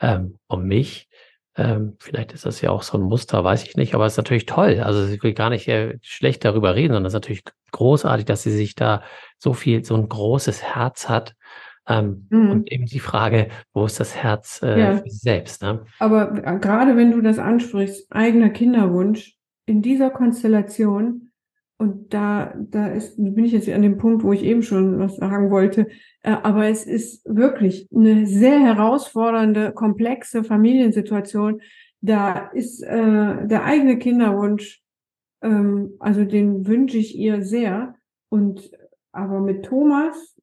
[0.00, 1.08] ähm, um mich.
[1.56, 4.18] Ähm, vielleicht ist das ja auch so ein Muster, weiß ich nicht, aber es ist
[4.18, 4.80] natürlich toll.
[4.80, 8.42] Also ich will gar nicht äh, schlecht darüber reden, sondern es ist natürlich großartig, dass
[8.42, 9.02] sie sich da
[9.38, 11.34] so viel, so ein großes Herz hat.
[11.88, 12.50] Ähm, mhm.
[12.50, 14.96] Und eben die Frage, wo ist das Herz äh, ja.
[14.96, 15.62] für sie selbst?
[15.62, 15.84] Ne?
[15.98, 19.36] Aber äh, gerade wenn du das ansprichst, eigener Kinderwunsch,
[19.66, 21.29] in dieser Konstellation
[21.80, 25.16] und da, da ist, bin ich jetzt an dem Punkt, wo ich eben schon was
[25.16, 25.88] sagen wollte.
[26.22, 31.62] Äh, aber es ist wirklich eine sehr herausfordernde, komplexe Familiensituation.
[32.02, 34.82] Da ist äh, der eigene Kinderwunsch,
[35.40, 37.94] ähm, also den wünsche ich ihr sehr.
[38.28, 38.70] Und
[39.10, 40.38] aber mit Thomas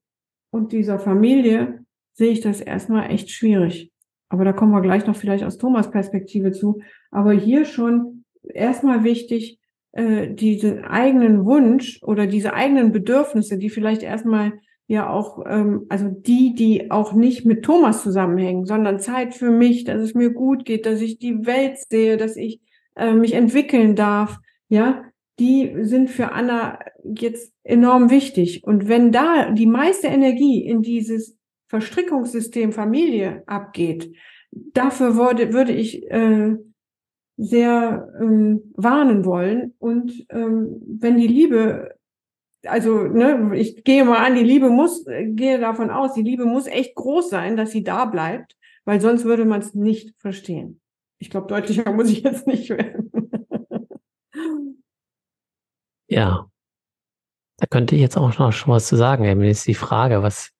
[0.49, 3.91] und dieser Familie sehe ich das erstmal echt schwierig.
[4.29, 6.81] Aber da kommen wir gleich noch vielleicht aus Thomas Perspektive zu.
[7.11, 9.59] Aber hier schon erstmal wichtig,
[9.97, 14.53] äh, diesen eigenen Wunsch oder diese eigenen Bedürfnisse, die vielleicht erstmal
[14.85, 19.85] ja auch, ähm, also die, die auch nicht mit Thomas zusammenhängen, sondern Zeit für mich,
[19.85, 22.61] dass es mir gut geht, dass ich die Welt sehe, dass ich
[22.95, 24.37] äh, mich entwickeln darf,
[24.69, 25.03] ja,
[25.39, 28.63] die sind für Anna jetzt enorm wichtig.
[28.63, 31.35] Und wenn da die meiste Energie in dieses
[31.69, 34.11] Verstrickungssystem Familie abgeht,
[34.51, 36.55] dafür würde, würde ich äh,
[37.37, 39.75] sehr ähm, warnen wollen.
[39.77, 41.95] Und ähm, wenn die Liebe,
[42.65, 46.45] also ne, ich gehe mal an, die Liebe muss, äh, gehe davon aus, die Liebe
[46.45, 50.81] muss echt groß sein, dass sie da bleibt, weil sonst würde man es nicht verstehen.
[51.19, 53.11] Ich glaube, deutlicher muss ich jetzt nicht werden.
[56.07, 56.49] ja.
[57.59, 59.23] Da könnte ich jetzt auch noch schon was zu sagen.
[59.23, 60.51] Emily, ist die Frage, was,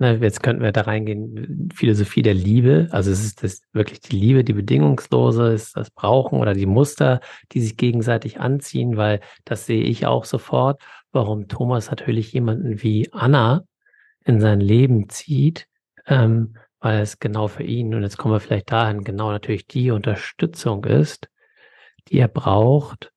[0.00, 2.88] Ne, jetzt könnten wir da reingehen, Philosophie der Liebe.
[2.90, 7.20] Also es ist das wirklich die Liebe, die bedingungslose, ist das Brauchen oder die Muster,
[7.52, 10.80] die sich gegenseitig anziehen, weil das sehe ich auch sofort,
[11.12, 13.64] warum Thomas natürlich jemanden wie Anna
[14.24, 15.66] in sein Leben zieht,
[16.06, 19.90] ähm, weil es genau für ihn, und jetzt kommen wir vielleicht dahin, genau natürlich die
[19.90, 21.28] Unterstützung ist,
[22.08, 23.12] die er braucht,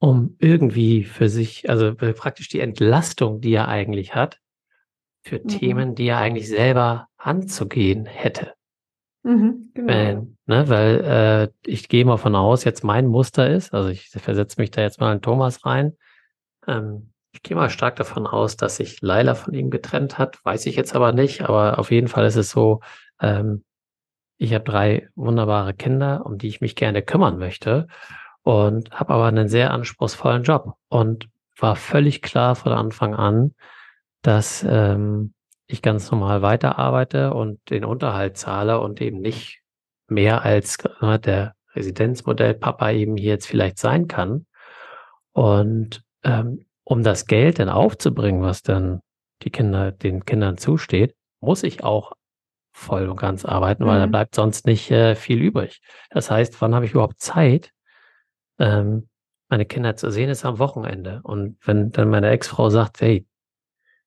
[0.00, 4.40] um irgendwie für sich, also praktisch die Entlastung, die er eigentlich hat,
[5.26, 5.48] für mhm.
[5.48, 8.54] Themen, die er eigentlich selber anzugehen hätte.
[9.24, 9.92] Mhm, genau.
[9.92, 14.08] Wenn, ne, weil äh, ich gehe mal von aus, jetzt mein Muster ist, also ich
[14.10, 15.96] versetze mich da jetzt mal in Thomas rein.
[16.68, 20.38] Ähm, ich gehe mal stark davon aus, dass sich Laila von ihm getrennt hat.
[20.44, 22.80] Weiß ich jetzt aber nicht, aber auf jeden Fall ist es so,
[23.20, 23.64] ähm,
[24.38, 27.88] ich habe drei wunderbare Kinder, um die ich mich gerne kümmern möchte
[28.42, 33.54] und habe aber einen sehr anspruchsvollen Job und war völlig klar von Anfang an,
[34.26, 35.34] dass ähm,
[35.68, 39.60] ich ganz normal weiterarbeite und den Unterhalt zahle und eben nicht
[40.08, 44.46] mehr als äh, der Residenzmodell Papa eben hier jetzt vielleicht sein kann.
[45.32, 49.00] Und ähm, um das Geld dann aufzubringen, was dann
[49.42, 52.12] die Kinder, den Kindern zusteht, muss ich auch
[52.72, 53.88] voll und ganz arbeiten, mhm.
[53.88, 54.10] weil da mhm.
[54.10, 55.80] bleibt sonst nicht äh, viel übrig.
[56.10, 57.70] Das heißt, wann habe ich überhaupt Zeit,
[58.58, 59.08] ähm,
[59.48, 61.20] meine Kinder zu sehen, ist am Wochenende.
[61.22, 63.24] Und wenn dann meine Ex-Frau sagt, hey,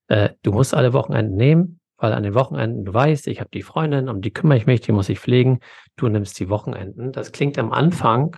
[0.10, 3.62] äh, du musst alle Wochenenden nehmen, weil an den Wochenenden, du weißt, ich habe die
[3.62, 5.60] Freundin, um die kümmere ich mich, die muss ich pflegen,
[5.96, 7.12] du nimmst die Wochenenden.
[7.12, 8.36] Das klingt am Anfang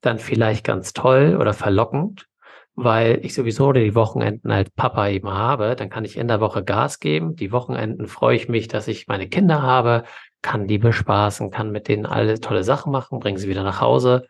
[0.00, 2.26] dann vielleicht ganz toll oder verlockend,
[2.74, 6.62] weil ich sowieso die Wochenenden als Papa eben habe, dann kann ich in der Woche
[6.62, 7.34] Gas geben.
[7.34, 10.04] Die Wochenenden freue ich mich, dass ich meine Kinder habe,
[10.42, 14.26] kann die bespaßen, kann mit denen alle tolle Sachen machen, bringe sie wieder nach Hause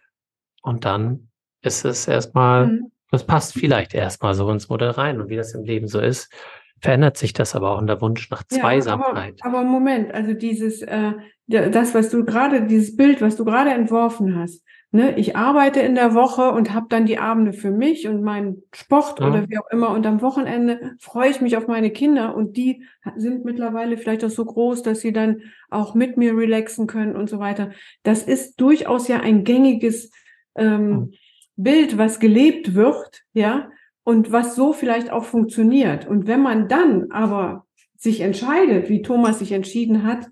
[0.63, 1.29] und dann
[1.61, 2.93] ist es erstmal, mhm.
[3.11, 6.33] das passt vielleicht erstmal so ins Modell rein und wie das im Leben so ist,
[6.81, 9.35] verändert sich das aber auch in der Wunsch nach Zweisamkeit.
[9.39, 11.13] Ja, aber, aber Moment, also dieses, äh,
[11.47, 15.95] das, was du gerade, dieses Bild, was du gerade entworfen hast, Ne, ich arbeite in
[15.95, 19.29] der Woche und habe dann die Abende für mich und meinen Sport ja.
[19.29, 19.91] oder wie auch immer.
[19.91, 22.85] Und am Wochenende freue ich mich auf meine Kinder und die
[23.17, 27.29] sind mittlerweile vielleicht auch so groß, dass sie dann auch mit mir relaxen können und
[27.29, 27.73] so weiter.
[28.03, 30.11] Das ist durchaus ja ein gängiges
[30.55, 31.13] ähm, mhm.
[31.57, 33.69] Bild, was gelebt wird, ja,
[34.09, 36.07] und was so vielleicht auch funktioniert.
[36.07, 40.31] Und wenn man dann aber sich entscheidet, wie Thomas sich entschieden hat,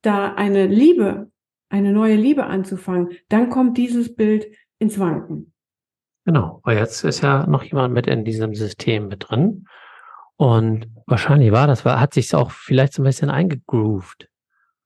[0.00, 1.30] da eine Liebe
[1.68, 4.46] eine neue Liebe anzufangen, dann kommt dieses Bild
[4.78, 5.52] ins Wanken.
[6.24, 9.66] Genau, weil jetzt ist ja noch jemand mit in diesem System mit drin.
[10.36, 14.30] Und wahrscheinlich war das, hat sich auch vielleicht so ein bisschen eingegroovt.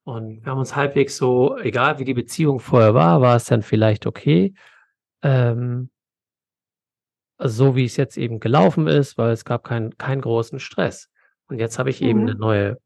[0.02, 3.62] Und wir haben uns halbwegs so, egal wie die Beziehung vorher war, war es dann
[3.62, 4.54] vielleicht okay.
[5.22, 5.91] Ähm,
[7.44, 11.10] so wie es jetzt eben gelaufen ist, weil es gab keinen keinen großen Stress.
[11.48, 12.08] Und jetzt habe ich mhm.
[12.08, 12.78] eben eine neue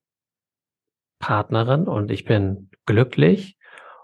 [1.19, 3.57] Partnerin und ich bin glücklich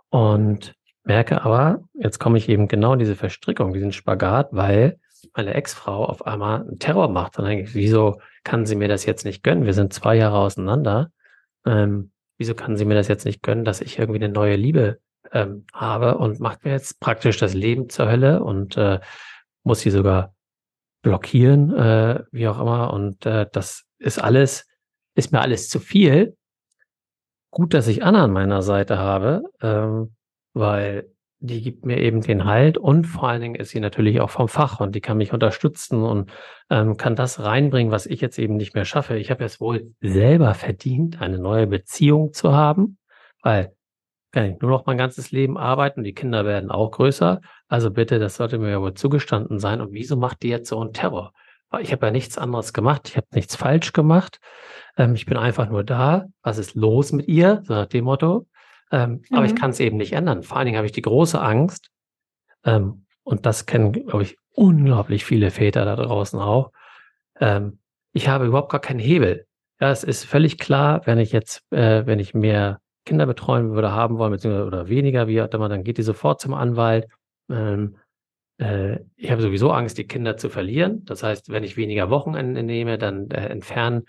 [0.09, 4.99] und merke aber, jetzt komme ich eben genau in diese Verstrickung, diesen Spagat, weil
[5.35, 7.38] meine Ex-Frau auf einmal einen Terror macht.
[7.38, 9.65] Dann denke ich, wieso kann sie mir das jetzt nicht gönnen?
[9.65, 11.11] Wir sind zwei Jahre auseinander.
[11.65, 14.99] Ähm, wieso kann sie mir das jetzt nicht gönnen, dass ich irgendwie eine neue Liebe
[15.33, 19.01] ähm, habe und macht mir jetzt praktisch das Leben zur Hölle und äh,
[19.62, 20.35] muss sie sogar
[21.03, 22.93] blockieren, äh, wie auch immer.
[22.93, 24.67] Und äh, das ist alles,
[25.15, 26.37] ist mir alles zu viel
[27.53, 30.17] gut, dass ich Anna an meiner Seite habe, ähm,
[30.55, 34.31] weil die gibt mir eben den Halt und vor allen Dingen ist sie natürlich auch
[34.31, 36.33] vom Fach und die kann mich unterstützen und
[36.71, 39.17] ähm, kann das reinbringen, was ich jetzt eben nicht mehr schaffe.
[39.17, 42.99] Ich habe es wohl selber verdient, eine neue Beziehung zu haben,
[43.43, 43.75] weil
[44.31, 47.43] kann ich nur noch mein ganzes Leben arbeiten, die Kinder werden auch größer.
[47.72, 49.80] Also bitte, das sollte mir ja wohl zugestanden sein.
[49.80, 51.32] Und wieso macht die jetzt so einen Terror?
[51.70, 54.40] Weil ich habe ja nichts anderes gemacht, ich habe nichts falsch gemacht.
[54.98, 56.26] Ähm, ich bin einfach nur da.
[56.42, 57.62] Was ist los mit ihr?
[57.64, 58.46] So nach dem Motto.
[58.90, 59.37] Ähm, mhm.
[59.37, 59.56] Aber ich mhm.
[59.56, 60.42] kann es eben nicht ändern.
[60.42, 61.88] Vor allen Dingen habe ich die große Angst,
[62.66, 66.72] ähm, und das kennen, glaube ich, unglaublich viele Väter da draußen auch.
[67.40, 67.78] Ähm,
[68.12, 69.46] ich habe überhaupt gar keinen Hebel.
[69.80, 73.92] Ja, es ist völlig klar, wenn ich jetzt, äh, wenn ich mehr Kinder betreuen würde,
[73.92, 77.08] haben wollen, beziehungsweise oder weniger, wie auch immer, dann geht die sofort zum Anwalt.
[77.53, 77.97] Ähm,
[78.59, 81.05] äh, ich habe sowieso Angst, die Kinder zu verlieren.
[81.05, 84.05] Das heißt, wenn ich weniger Wochenende nehme, dann äh, entfernen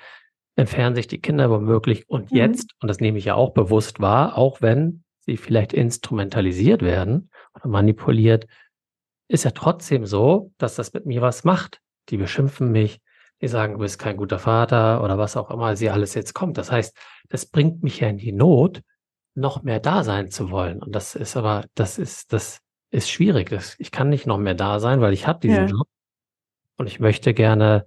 [0.56, 2.38] entfernen sich die Kinder womöglich und mhm.
[2.38, 7.30] jetzt, und das nehme ich ja auch bewusst wahr, auch wenn sie vielleicht instrumentalisiert werden
[7.56, 8.48] oder manipuliert,
[9.28, 11.80] ist ja trotzdem so, dass das mit mir was macht.
[12.10, 13.00] Die beschimpfen mich,
[13.42, 16.58] die sagen, du bist kein guter Vater oder was auch immer sie alles jetzt kommt.
[16.58, 16.96] Das heißt,
[17.30, 18.82] das bringt mich ja in die Not,
[19.36, 20.84] noch mehr da sein zu wollen.
[20.84, 22.60] Und das ist aber, das ist, das
[22.94, 23.50] ist schwierig.
[23.50, 25.66] Das, ich kann nicht noch mehr da sein, weil ich habe diesen ja.
[25.66, 25.88] Job
[26.78, 27.86] und ich möchte gerne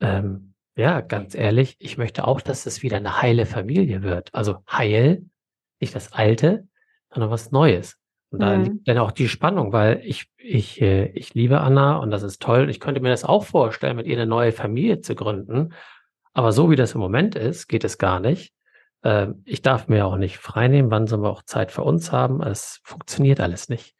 [0.00, 4.34] ähm, ja, ganz ehrlich, ich möchte auch, dass es wieder eine heile Familie wird.
[4.34, 5.26] Also heil,
[5.80, 6.66] nicht das Alte,
[7.12, 7.98] sondern was Neues.
[8.30, 8.64] Und da mhm.
[8.64, 12.40] liegt dann auch die Spannung, weil ich, ich, äh, ich liebe Anna und das ist
[12.40, 12.70] toll.
[12.70, 15.74] Ich könnte mir das auch vorstellen, mit ihr eine neue Familie zu gründen.
[16.32, 18.54] Aber so wie das im Moment ist, geht es gar nicht.
[19.04, 22.42] Ähm, ich darf mir auch nicht freinehmen, wann sollen wir auch Zeit für uns haben.
[22.42, 23.94] Es funktioniert alles nicht.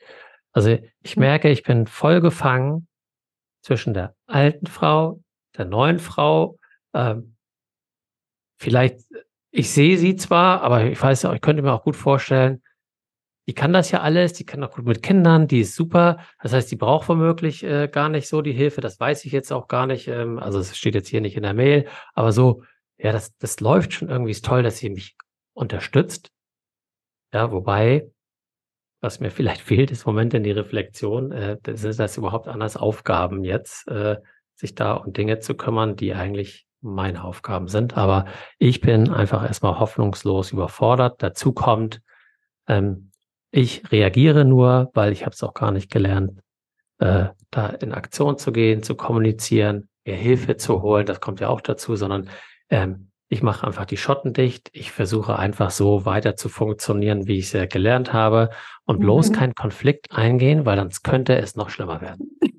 [0.53, 1.23] Also ich mhm.
[1.23, 2.89] merke, ich bin voll gefangen
[3.63, 5.23] zwischen der alten Frau,
[5.57, 6.59] der neuen Frau
[6.95, 7.37] ähm,
[8.61, 9.01] vielleicht,
[9.51, 12.63] ich sehe sie zwar, aber ich weiß ja, ich könnte mir auch gut vorstellen,
[13.49, 16.19] die kann das ja alles, die kann auch gut mit Kindern, die ist super.
[16.41, 18.81] Das heißt, die braucht womöglich äh, gar nicht so die Hilfe.
[18.81, 20.07] Das weiß ich jetzt auch gar nicht.
[20.07, 22.63] Ähm, also es steht jetzt hier nicht in der Mail, aber so,
[23.03, 24.31] ja, das, das läuft schon irgendwie.
[24.31, 25.17] Ist toll, dass sie mich
[25.55, 26.31] unterstützt.
[27.33, 28.11] Ja, wobei,
[29.01, 31.33] was mir vielleicht fehlt, ist Moment in die Reflexion.
[31.33, 34.17] Äh, sind das überhaupt anders Aufgaben jetzt, äh,
[34.55, 37.97] sich da um Dinge zu kümmern, die eigentlich meine Aufgaben sind.
[37.97, 38.27] Aber
[38.59, 41.23] ich bin einfach erstmal hoffnungslos überfordert.
[41.23, 42.01] Dazu kommt,
[42.67, 43.11] ähm,
[43.51, 46.41] ich reagiere nur, weil ich habe es auch gar nicht gelernt,
[46.99, 51.07] äh, da in Aktion zu gehen, zu kommunizieren, mir Hilfe zu holen.
[51.07, 52.31] Das kommt ja auch dazu, sondern
[52.71, 54.71] ähm, ich mache einfach die Schotten dicht.
[54.73, 58.51] Ich versuche einfach so weiter zu funktionieren, wie ich es ja gelernt habe
[58.87, 59.35] und bloß mhm.
[59.35, 62.37] keinen Konflikt eingehen, weil sonst könnte es noch schlimmer werden.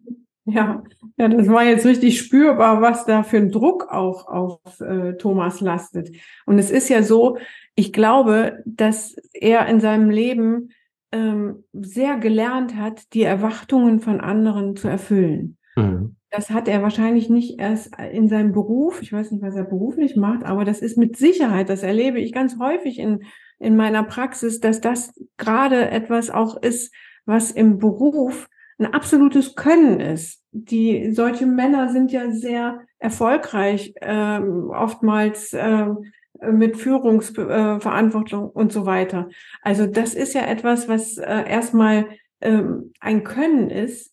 [0.46, 0.84] Ja,
[1.18, 5.62] ja, das war jetzt richtig spürbar, was da für ein Druck auch auf äh, Thomas
[5.62, 6.10] lastet.
[6.48, 7.38] Und es ist ja so,
[7.76, 10.72] ich glaube, dass er in seinem Leben
[11.12, 15.58] ähm, sehr gelernt hat, die Erwartungen von anderen zu erfüllen.
[15.76, 16.16] Mhm.
[16.32, 20.16] Das hat er wahrscheinlich nicht erst in seinem Beruf, ich weiß nicht, was er beruflich
[20.16, 23.26] macht, aber das ist mit Sicherheit, das erlebe ich ganz häufig in,
[23.60, 26.94] in meiner Praxis, dass das gerade etwas auch ist,
[27.26, 28.48] was im Beruf
[28.80, 30.42] ein absolutes Können ist.
[30.52, 38.86] Die solche Männer sind ja sehr erfolgreich, ähm, oftmals ähm, mit Führungsverantwortung äh, und so
[38.86, 39.28] weiter.
[39.62, 42.08] Also das ist ja etwas, was äh, erstmal
[42.40, 44.11] ähm, ein Können ist,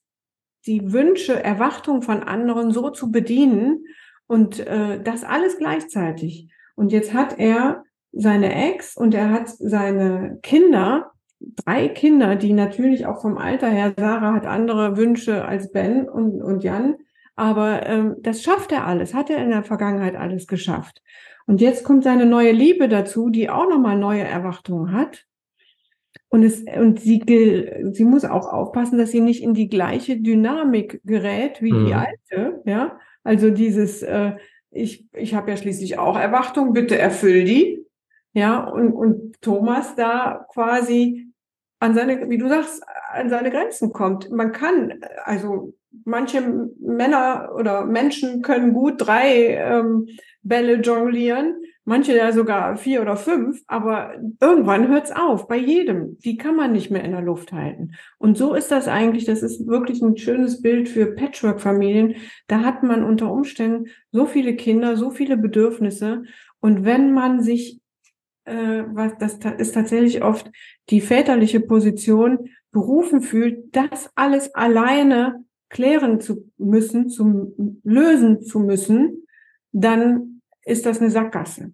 [0.69, 3.87] die Wünsche, Erwartungen von anderen so zu bedienen
[4.27, 6.53] und äh, das alles gleichzeitig.
[6.77, 13.07] Und jetzt hat er seine Ex und er hat seine Kinder, drei Kinder, die natürlich
[13.07, 16.97] auch vom Alter her, Sarah hat andere Wünsche als Ben und, und Jan,
[17.37, 21.03] aber ähm, das schafft er alles, hat er in der Vergangenheit alles geschafft.
[21.47, 25.25] Und jetzt kommt seine neue Liebe dazu, die auch nochmal neue Erwartungen hat.
[26.31, 27.23] Und, es, und sie,
[27.93, 31.87] sie muss auch aufpassen, dass sie nicht in die gleiche Dynamik gerät wie mhm.
[31.87, 32.63] die alte.
[32.67, 34.33] Ja, also dieses, äh,
[34.71, 37.85] ich, ich habe ja schließlich auch Erwartungen, bitte erfüll die.
[38.35, 41.33] Ja, und, und Thomas da quasi
[41.81, 44.31] an seine, wie du sagst, an seine Grenzen kommt.
[44.31, 46.43] Man kann, also manche
[46.79, 50.09] Männer oder Menschen können gut drei ähm,
[50.43, 56.19] Bälle jonglieren, manche ja sogar vier oder fünf, aber irgendwann hört's auf, bei jedem.
[56.19, 57.93] Die kann man nicht mehr in der Luft halten.
[58.19, 62.17] Und so ist das eigentlich, das ist wirklich ein schönes Bild für Patchwork-Familien.
[62.47, 66.25] Da hat man unter Umständen so viele Kinder, so viele Bedürfnisse.
[66.61, 67.81] Und wenn man sich,
[68.45, 70.51] äh, was das ist tatsächlich oft
[70.91, 79.27] die väterliche Position, berufen fühlt, das alles alleine klären zu müssen, zu lösen zu müssen,
[79.73, 81.73] dann ist das eine Sackgasse.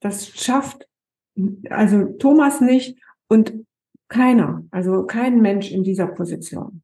[0.00, 0.86] Das schafft
[1.68, 3.66] also Thomas nicht und
[4.08, 6.82] keiner, also kein Mensch in dieser Position.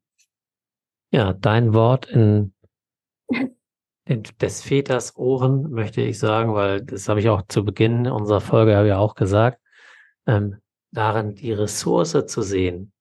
[1.11, 2.53] Ja, dein Wort in,
[4.05, 8.41] in des Väters Ohren möchte ich sagen, weil das habe ich auch zu Beginn unserer
[8.41, 9.59] Folge ja auch gesagt,
[10.25, 10.57] ähm,
[10.91, 12.93] darin die Ressource zu sehen,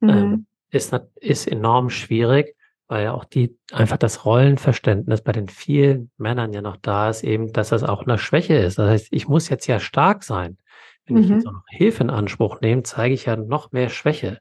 [0.00, 0.08] mhm.
[0.08, 2.56] ähm, ist, ist enorm schwierig
[2.90, 7.22] weil ja auch die einfach das Rollenverständnis bei den vielen Männern ja noch da ist,
[7.22, 8.80] eben, dass das auch eine Schwäche ist.
[8.80, 10.58] Das heißt, ich muss jetzt ja stark sein.
[11.06, 11.22] Wenn mhm.
[11.22, 14.40] ich jetzt auch noch Hilfe in Anspruch nehme, zeige ich ja noch mehr Schwäche.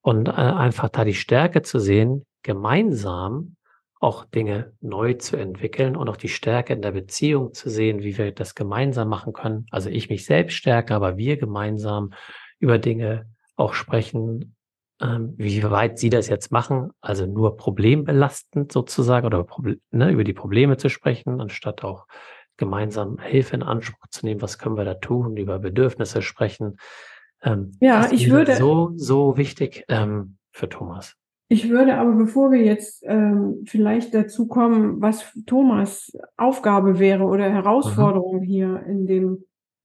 [0.00, 3.56] Und äh, einfach da die Stärke zu sehen, gemeinsam
[4.00, 8.16] auch Dinge neu zu entwickeln und auch die Stärke in der Beziehung zu sehen, wie
[8.16, 9.66] wir das gemeinsam machen können.
[9.70, 12.14] Also ich mich selbst stärke, aber wir gemeinsam
[12.58, 14.56] über Dinge auch sprechen,
[15.00, 19.46] ähm, wie weit Sie das jetzt machen, also nur problembelastend sozusagen oder
[19.90, 22.06] ne, über die Probleme zu sprechen, anstatt auch
[22.56, 26.76] gemeinsam Hilfe in Anspruch zu nehmen, was können wir da tun, über Bedürfnisse sprechen.
[27.42, 31.16] Ähm, ja, ich würde so so wichtig ähm, für Thomas.
[31.48, 37.50] Ich würde aber, bevor wir jetzt ähm, vielleicht dazu kommen, was Thomas Aufgabe wäre oder
[37.50, 38.44] Herausforderung mhm.
[38.44, 39.44] hier in dem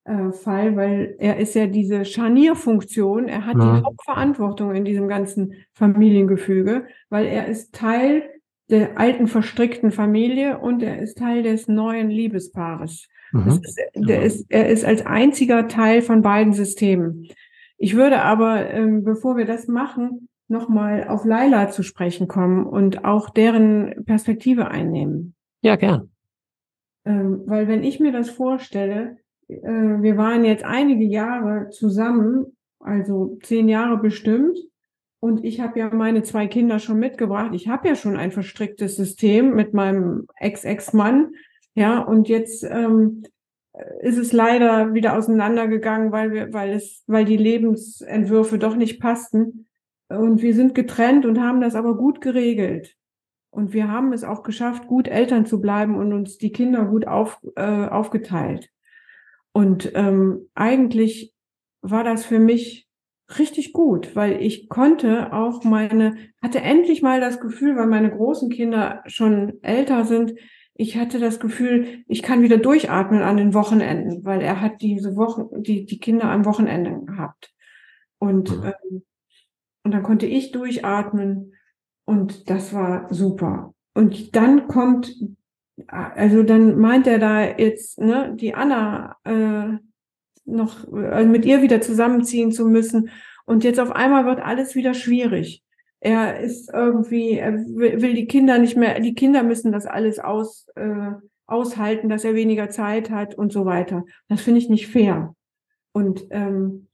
[0.10, 3.78] äh, Fall, weil er ist ja diese Scharnierfunktion, er hat ja.
[3.78, 8.24] die Hauptverantwortung in diesem ganzen Familiengefüge, weil er ist Teil
[8.70, 13.08] der alten verstrickten Familie und er ist Teil des neuen Liebespaares.
[13.32, 13.48] Mhm.
[13.48, 17.28] Ist, der ist, er ist als einziger Teil von beiden Systemen.
[17.78, 23.06] Ich würde aber, ähm, bevor wir das machen, nochmal auf Laila zu sprechen kommen und
[23.06, 25.36] auch deren Perspektive einnehmen.
[25.62, 26.10] Ja, gern.
[27.06, 29.18] Ähm, weil wenn ich mir das vorstelle,
[29.50, 34.58] wir waren jetzt einige Jahre zusammen, also zehn Jahre bestimmt.
[35.20, 37.52] Und ich habe ja meine zwei Kinder schon mitgebracht.
[37.54, 41.34] Ich habe ja schon ein verstricktes System mit meinem Ex-Ex-Mann.
[41.74, 43.24] Ja, und jetzt ähm,
[44.02, 49.68] ist es leider wieder auseinandergegangen, weil wir, weil es, weil die Lebensentwürfe doch nicht passten.
[50.08, 52.96] Und wir sind getrennt und haben das aber gut geregelt.
[53.52, 57.08] Und wir haben es auch geschafft, gut Eltern zu bleiben und uns die Kinder gut
[57.08, 58.70] auf, äh, aufgeteilt.
[59.60, 61.34] Und ähm, eigentlich
[61.82, 62.88] war das für mich
[63.38, 68.50] richtig gut, weil ich konnte auch meine, hatte endlich mal das Gefühl, weil meine großen
[68.50, 70.34] Kinder schon älter sind,
[70.76, 75.18] ich hatte das Gefühl, ich kann wieder durchatmen an den Wochenenden, weil er hat diese
[75.18, 77.54] Wochen, die, die Kinder am Wochenende gehabt.
[78.18, 78.64] Und, mhm.
[78.64, 79.04] ähm,
[79.84, 81.54] und dann konnte ich durchatmen
[82.06, 83.74] und das war super.
[83.94, 85.14] Und dann kommt,
[85.88, 89.78] also dann meint er da jetzt, ne, die Anna äh,
[90.46, 93.10] noch äh, mit ihr wieder zusammenziehen zu müssen.
[93.46, 95.64] Und jetzt auf einmal wird alles wieder schwierig.
[96.02, 100.68] Er ist irgendwie, er will die Kinder nicht mehr, die Kinder müssen das alles aus,
[100.76, 101.12] äh,
[101.46, 104.06] aushalten, dass er weniger Zeit hat und so weiter.
[104.28, 105.36] Das finde ich nicht fair.
[105.92, 106.89] Und ähm,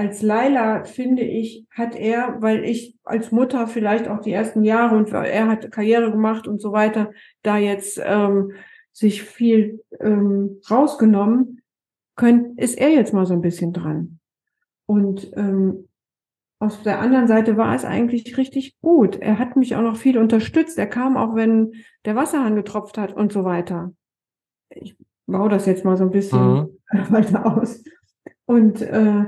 [0.00, 4.96] als Laila, finde ich, hat er, weil ich als Mutter vielleicht auch die ersten Jahre
[4.96, 7.10] und er hat Karriere gemacht und so weiter,
[7.42, 8.52] da jetzt ähm,
[8.92, 11.60] sich viel ähm, rausgenommen,
[12.16, 14.20] könnt, ist er jetzt mal so ein bisschen dran.
[14.86, 15.86] Und ähm,
[16.60, 19.16] auf der anderen Seite war es eigentlich richtig gut.
[19.16, 20.78] Er hat mich auch noch viel unterstützt.
[20.78, 21.72] Er kam auch, wenn
[22.06, 23.92] der Wasserhahn getropft hat und so weiter.
[24.70, 24.96] Ich
[25.26, 26.68] baue das jetzt mal so ein bisschen mhm.
[27.10, 27.84] weiter aus.
[28.46, 29.26] Und äh,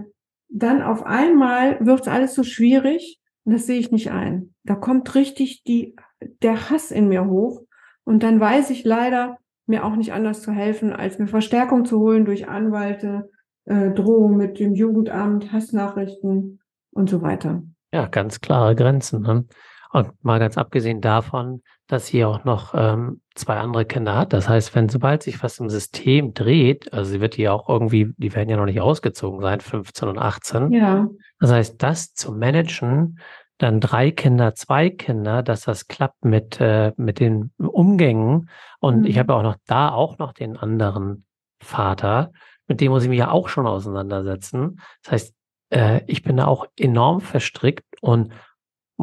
[0.53, 4.55] dann auf einmal wird alles so schwierig und das sehe ich nicht ein.
[4.64, 5.96] Da kommt richtig die,
[6.42, 7.62] der Hass in mir hoch
[8.05, 12.00] und dann weiß ich leider, mir auch nicht anders zu helfen, als mir Verstärkung zu
[12.00, 13.30] holen durch Anwalte,
[13.64, 17.62] äh, Drohung mit dem Jugendamt, Hassnachrichten und so weiter.
[17.92, 19.22] Ja, ganz klare Grenzen.
[19.22, 19.44] Ne?
[19.93, 24.32] Und mal ganz abgesehen davon, dass sie auch noch ähm, zwei andere Kinder hat.
[24.32, 28.14] Das heißt, wenn sobald sich was im System dreht, also sie wird ja auch irgendwie,
[28.16, 30.72] die werden ja noch nicht ausgezogen sein, 15 und 18.
[30.72, 31.09] Ja.
[31.40, 33.18] Das heißt, das zu managen,
[33.59, 38.49] dann drei Kinder, zwei Kinder, dass das klappt mit, äh, mit den Umgängen.
[38.80, 39.07] Und mhm.
[39.07, 41.26] ich habe auch noch da auch noch den anderen
[41.61, 42.32] Vater,
[42.66, 44.80] mit dem muss ich mich ja auch schon auseinandersetzen.
[45.03, 45.34] Das heißt,
[45.70, 48.32] äh, ich bin da auch enorm verstrickt und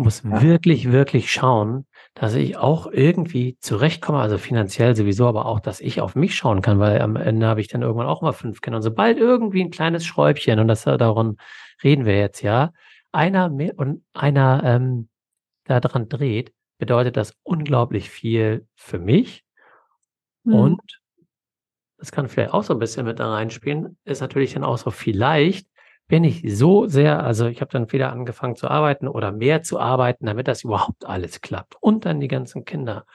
[0.03, 0.41] muss ja.
[0.41, 6.01] wirklich, wirklich schauen, dass ich auch irgendwie zurechtkomme, also finanziell sowieso, aber auch, dass ich
[6.01, 8.77] auf mich schauen kann, weil am Ende habe ich dann irgendwann auch mal fünf Kinder.
[8.77, 11.37] Und sobald irgendwie ein kleines Schräubchen, und das darum
[11.83, 12.71] reden wir jetzt ja,
[13.11, 15.09] einer mehr und einer ähm,
[15.65, 19.43] daran dreht, bedeutet das unglaublich viel für mich.
[20.43, 20.53] Mhm.
[20.53, 21.01] Und
[21.97, 24.89] das kann vielleicht auch so ein bisschen mit da reinspielen, ist natürlich dann auch so
[24.89, 25.68] vielleicht
[26.09, 29.79] bin ich so sehr, also ich habe dann wieder angefangen zu arbeiten oder mehr zu
[29.79, 31.75] arbeiten, damit das überhaupt alles klappt.
[31.79, 33.05] Und dann die ganzen Kinder.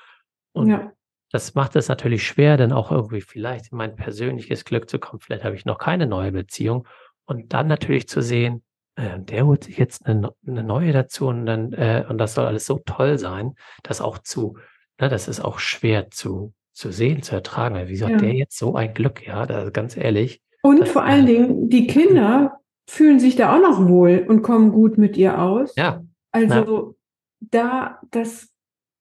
[0.53, 0.92] Und ja.
[1.32, 5.18] das macht es natürlich schwer, dann auch irgendwie vielleicht in mein persönliches Glück zu kommen.
[5.18, 6.86] Vielleicht habe ich noch keine neue Beziehung.
[7.26, 8.62] Und dann natürlich zu sehen,
[8.95, 12.47] äh, der holt sich jetzt eine, eine neue dazu und dann, äh, und das soll
[12.47, 14.57] alles so toll sein, dass auch zu,
[15.01, 17.76] ne, das ist auch schwer zu, zu sehen, zu ertragen.
[17.86, 18.14] Wieso ja.
[18.14, 19.26] hat der jetzt so ein Glück?
[19.26, 20.42] Ja, da, ganz ehrlich.
[20.62, 24.99] Und vor allen Dingen, die Kinder fühlen sich da auch noch wohl und kommen gut
[24.99, 25.74] mit ihr aus.
[25.76, 26.05] Ja.
[26.32, 26.95] Also ja.
[27.41, 28.51] da, das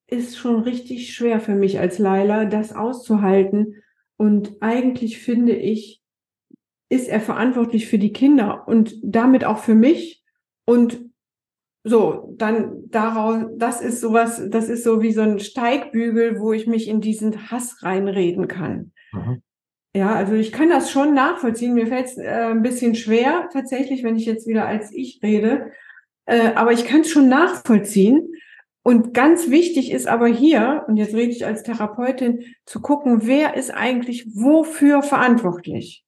[0.07, 3.83] ist schon richtig schwer für mich als Laila, das auszuhalten.
[4.17, 6.01] Und eigentlich finde ich,
[6.89, 10.23] ist er verantwortlich für die Kinder und damit auch für mich.
[10.65, 11.09] Und
[11.83, 16.67] so, dann daraus, das ist sowas, das ist so wie so ein Steigbügel, wo ich
[16.67, 18.93] mich in diesen Hass reinreden kann.
[19.11, 19.41] Mhm.
[19.95, 21.75] Ja, also ich kann das schon nachvollziehen.
[21.75, 25.71] Mir fällt es äh, ein bisschen schwer, tatsächlich, wenn ich jetzt wieder als ich rede.
[26.25, 28.33] Äh, aber ich kann es schon nachvollziehen.
[28.81, 33.55] Und ganz wichtig ist aber hier, und jetzt rede ich als Therapeutin, zu gucken, wer
[33.55, 36.03] ist eigentlich wofür verantwortlich.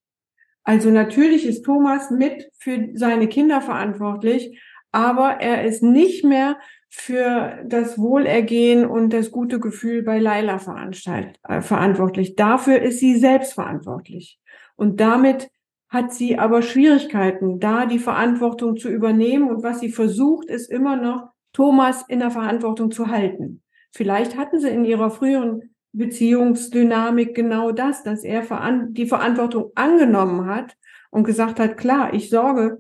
[0.64, 4.60] Also natürlich ist Thomas mit für seine Kinder verantwortlich,
[4.92, 6.58] aber er ist nicht mehr
[6.90, 12.36] für das Wohlergehen und das gute Gefühl bei Laila äh, verantwortlich.
[12.36, 14.40] Dafür ist sie selbst verantwortlich.
[14.76, 15.50] Und damit
[15.90, 19.50] hat sie aber Schwierigkeiten, da die Verantwortung zu übernehmen.
[19.50, 23.62] Und was sie versucht, ist immer noch, Thomas in der Verantwortung zu halten.
[23.92, 28.44] Vielleicht hatten sie in ihrer früheren Beziehungsdynamik genau das, dass er
[28.90, 30.76] die Verantwortung angenommen hat
[31.12, 32.80] und gesagt hat, klar, ich sorge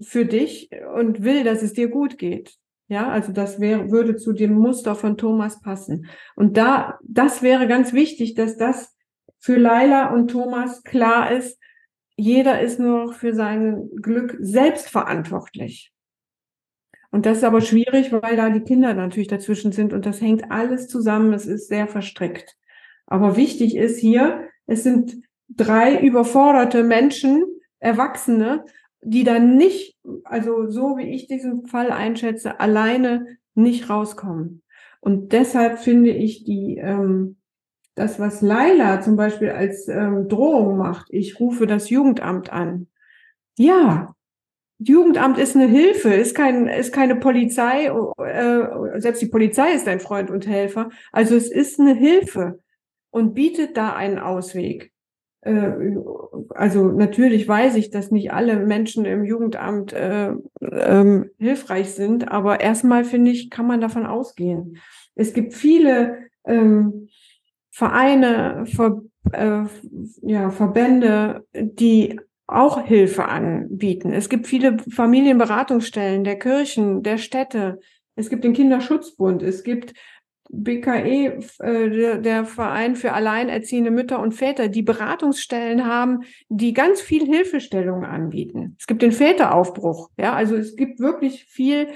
[0.00, 2.56] für dich und will, dass es dir gut geht.
[2.88, 6.06] Ja, also das wäre, würde zu dem Muster von Thomas passen.
[6.36, 8.96] Und da, das wäre ganz wichtig, dass das
[9.38, 11.58] für Laila und Thomas klar ist.
[12.16, 15.92] Jeder ist nur für sein Glück selbst verantwortlich.
[17.10, 20.50] Und das ist aber schwierig, weil da die Kinder natürlich dazwischen sind und das hängt
[20.50, 21.32] alles zusammen.
[21.32, 22.56] Es ist sehr verstrickt.
[23.06, 25.16] Aber wichtig ist hier, es sind
[25.48, 27.44] drei überforderte Menschen,
[27.78, 28.64] Erwachsene,
[29.06, 34.62] die dann nicht, also so wie ich diesen Fall einschätze, alleine nicht rauskommen.
[35.00, 37.36] Und deshalb finde ich die, ähm,
[37.94, 42.88] das, was Laila zum Beispiel als ähm, Drohung macht, ich rufe das Jugendamt an.
[43.56, 44.12] Ja,
[44.78, 50.00] Jugendamt ist eine Hilfe, ist kein, ist keine Polizei, äh, selbst die Polizei ist ein
[50.00, 50.90] Freund und Helfer.
[51.12, 52.58] Also es ist eine Hilfe
[53.10, 54.92] und bietet da einen Ausweg.
[55.46, 55.96] Äh,
[56.50, 62.60] also natürlich weiß ich, dass nicht alle Menschen im Jugendamt äh, ähm, hilfreich sind, aber
[62.60, 64.78] erstmal finde ich, kann man davon ausgehen.
[65.14, 67.08] Es gibt viele ähm,
[67.70, 69.64] Vereine, Ver, äh,
[70.22, 72.18] ja, Verbände, die
[72.48, 74.12] auch Hilfe anbieten.
[74.12, 77.80] Es gibt viele Familienberatungsstellen der Kirchen, der Städte.
[78.14, 79.42] Es gibt den Kinderschutzbund.
[79.42, 79.94] Es gibt
[80.50, 87.24] BKE, äh, der, Verein für alleinerziehende Mütter und Väter, die Beratungsstellen haben, die ganz viel
[87.24, 88.76] Hilfestellung anbieten.
[88.78, 90.10] Es gibt den Väteraufbruch.
[90.18, 91.88] Ja, also es gibt wirklich viel,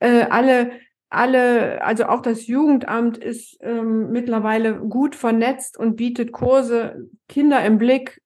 [0.00, 0.70] äh, alle
[1.10, 7.78] alle, also auch das Jugendamt ist ähm, mittlerweile gut vernetzt und bietet Kurse, Kinder im
[7.78, 8.20] Blick,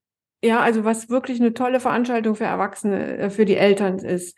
[0.45, 4.37] ja, also was wirklich eine tolle Veranstaltung für Erwachsene, äh, für die Eltern ist.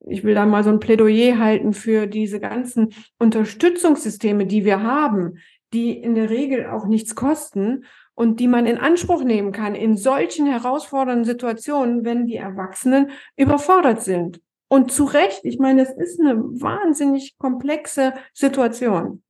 [0.00, 5.38] Ich will da mal so ein Plädoyer halten für diese ganzen Unterstützungssysteme, die wir haben,
[5.72, 7.84] die in der Regel auch nichts kosten
[8.14, 14.02] und die man in Anspruch nehmen kann in solchen herausfordernden Situationen, wenn die Erwachsenen überfordert
[14.02, 14.40] sind.
[14.68, 19.22] Und zu Recht, ich meine, es ist eine wahnsinnig komplexe Situation.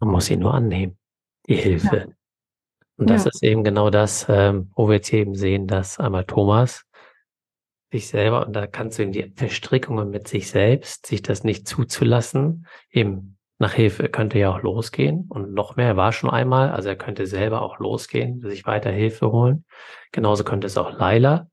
[0.00, 0.96] Man muss sie nur annehmen,
[1.46, 1.96] die Hilfe.
[1.96, 2.06] Ja.
[2.96, 3.30] Und das ja.
[3.30, 6.84] ist eben genau das, ähm, wo wir jetzt eben sehen, dass einmal Thomas
[7.92, 11.68] sich selber, und da kannst du ihm die Verstrickungen mit sich selbst, sich das nicht
[11.68, 16.70] zuzulassen, eben nach Hilfe könnte ja auch losgehen und noch mehr, er war schon einmal,
[16.70, 19.64] also er könnte selber auch losgehen, sich weiter Hilfe holen.
[20.10, 21.46] Genauso könnte es auch Laila.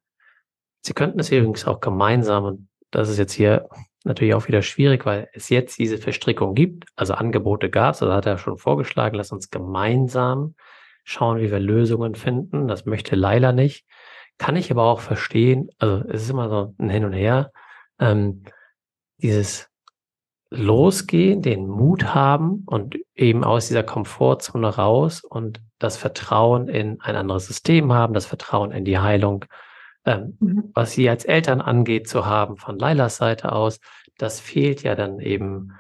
[0.82, 3.68] Sie könnten es übrigens auch gemeinsam, und das ist jetzt hier
[4.06, 8.14] natürlich auch wieder schwierig, weil es jetzt diese Verstrickung gibt, also Angebote gab es, also
[8.16, 10.56] hat er schon vorgeschlagen, lass uns gemeinsam
[11.04, 12.68] schauen, wie wir Lösungen finden.
[12.68, 13.86] Das möchte Laila nicht.
[14.40, 17.52] Kann ich aber auch verstehen, also es ist immer so ein Hin und Her,
[18.00, 18.44] ähm,
[19.22, 19.70] dieses
[20.50, 27.16] Losgehen, den Mut haben und eben aus dieser Komfortzone raus und das Vertrauen in ein
[27.16, 29.46] anderes System haben, das Vertrauen in die Heilung,
[30.06, 30.72] ähm, mhm.
[30.74, 33.80] was sie als Eltern angeht, zu haben von Lailas Seite aus,
[34.18, 35.74] das fehlt ja dann eben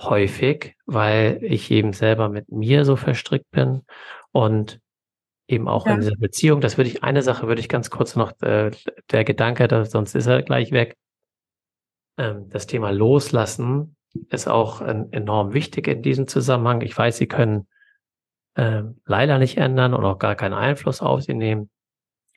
[0.00, 3.82] häufig, weil ich eben selber mit mir so verstrickt bin
[4.32, 4.80] und
[5.48, 5.94] eben auch ja.
[5.94, 6.60] in dieser Beziehung.
[6.60, 8.70] Das würde ich, eine Sache würde ich ganz kurz noch, äh,
[9.10, 10.96] der Gedanke, da, sonst ist er gleich weg.
[12.18, 13.96] Ähm, das Thema Loslassen
[14.30, 16.80] ist auch ein, enorm wichtig in diesem Zusammenhang.
[16.80, 17.68] Ich weiß, Sie können
[18.54, 21.70] äh, leider nicht ändern und auch gar keinen Einfluss auf sie nehmen.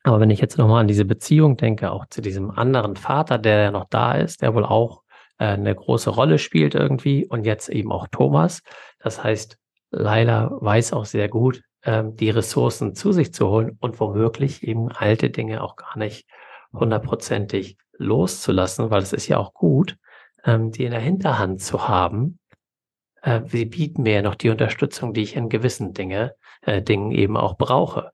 [0.04, 3.64] Aber wenn ich jetzt nochmal an diese Beziehung denke, auch zu diesem anderen Vater, der
[3.64, 5.04] ja noch da ist, der wohl auch
[5.40, 8.62] äh, eine große Rolle spielt irgendwie und jetzt eben auch Thomas.
[9.00, 9.58] Das heißt,
[9.92, 14.92] Laila weiß auch sehr gut, ähm, die Ressourcen zu sich zu holen und womöglich eben
[14.92, 16.28] alte Dinge auch gar nicht
[16.74, 19.98] hundertprozentig loszulassen, weil es ist ja auch gut,
[20.46, 22.40] ähm, die in der Hinterhand zu haben.
[23.22, 27.12] Äh, sie bieten mir ja noch die Unterstützung, die ich in gewissen Dinge, äh, Dingen
[27.12, 28.12] eben auch brauche.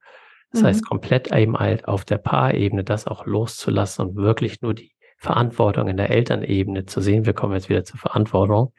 [0.51, 0.67] Das mhm.
[0.67, 5.87] heißt, komplett eben halt auf der Paarebene das auch loszulassen und wirklich nur die Verantwortung
[5.87, 7.25] in der Elternebene zu sehen.
[7.25, 8.73] Wir kommen jetzt wieder zur Verantwortung.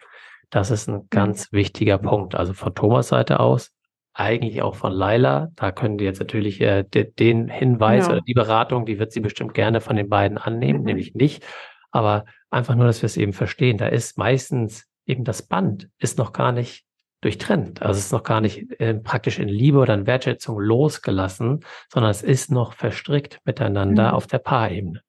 [0.51, 2.34] Das ist ein ganz wichtiger Punkt.
[2.34, 3.72] Also von Thomas Seite aus,
[4.17, 5.51] eigentlich auch von Laila.
[5.57, 8.14] Da können die jetzt natürlich äh, de, den Hinweis ja.
[8.14, 10.87] oder die Beratung, die wird sie bestimmt gerne von den beiden annehmen, mhm.
[10.87, 11.45] nämlich nicht.
[11.91, 13.77] Aber einfach nur, dass wir es eben verstehen.
[13.77, 16.85] Da ist meistens eben das Band ist noch gar nicht
[17.21, 17.83] durchtrennt.
[17.83, 21.61] Also es ist noch gar nicht äh, praktisch in Liebe oder in Wertschätzung losgelassen,
[21.93, 24.14] sondern es ist noch verstrickt miteinander mhm.
[24.14, 25.03] auf der Paarebene.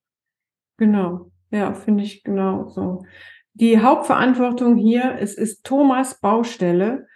[0.78, 3.06] Genau, ja, finde ich genau so.
[3.54, 7.08] Die Hauptverantwortung hier, es ist Thomas Baustelle.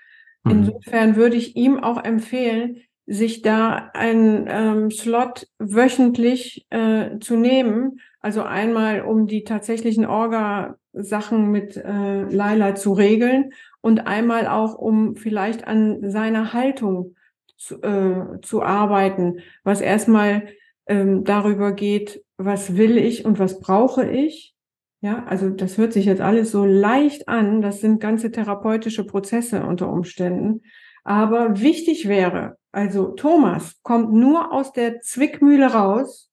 [0.43, 0.51] Mhm.
[0.51, 2.77] Insofern würde ich ihm auch empfehlen,
[3.07, 7.99] sich da einen ähm, Slot wöchentlich äh, zu nehmen.
[8.19, 15.15] Also einmal, um die tatsächlichen Orga-Sachen mit äh, Laila zu regeln und einmal auch, um
[15.15, 17.15] vielleicht an seiner Haltung
[17.57, 20.47] zu, äh, zu arbeiten, was erstmal
[20.87, 24.55] ähm, darüber geht, was will ich und was brauche ich
[25.01, 27.61] ja, also das hört sich jetzt alles so leicht an.
[27.61, 30.61] Das sind ganze therapeutische Prozesse unter Umständen.
[31.03, 36.29] Aber wichtig wäre, also Thomas kommt nur aus der Zwickmühle raus,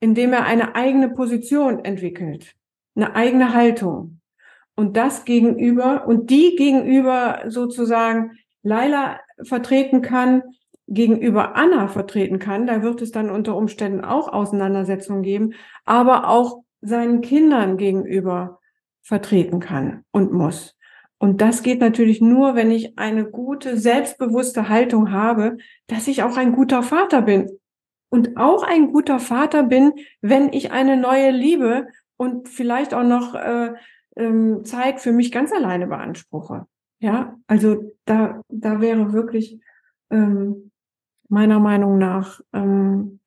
[0.00, 2.54] indem er eine eigene Position entwickelt,
[2.94, 4.20] eine eigene Haltung.
[4.76, 10.42] Und das gegenüber, und die gegenüber sozusagen Laila vertreten kann,
[10.86, 12.66] gegenüber Anna vertreten kann.
[12.66, 15.54] Da wird es dann unter Umständen auch Auseinandersetzungen geben,
[15.84, 18.60] aber auch seinen Kindern gegenüber
[19.02, 20.76] vertreten kann und muss.
[21.18, 26.36] Und das geht natürlich nur, wenn ich eine gute, selbstbewusste Haltung habe, dass ich auch
[26.36, 27.50] ein guter Vater bin.
[28.08, 33.34] Und auch ein guter Vater bin, wenn ich eine neue Liebe und vielleicht auch noch
[33.34, 33.72] äh,
[34.16, 36.66] ähm, Zeit für mich ganz alleine beanspruche.
[37.00, 39.60] Ja, also da, da wäre wirklich
[40.10, 40.70] ähm,
[41.28, 43.20] meiner Meinung nach ähm,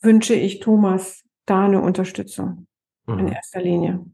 [0.00, 2.66] wünsche ich Thomas da eine Unterstützung
[3.14, 3.26] mhm.
[3.26, 4.04] in erster Linie.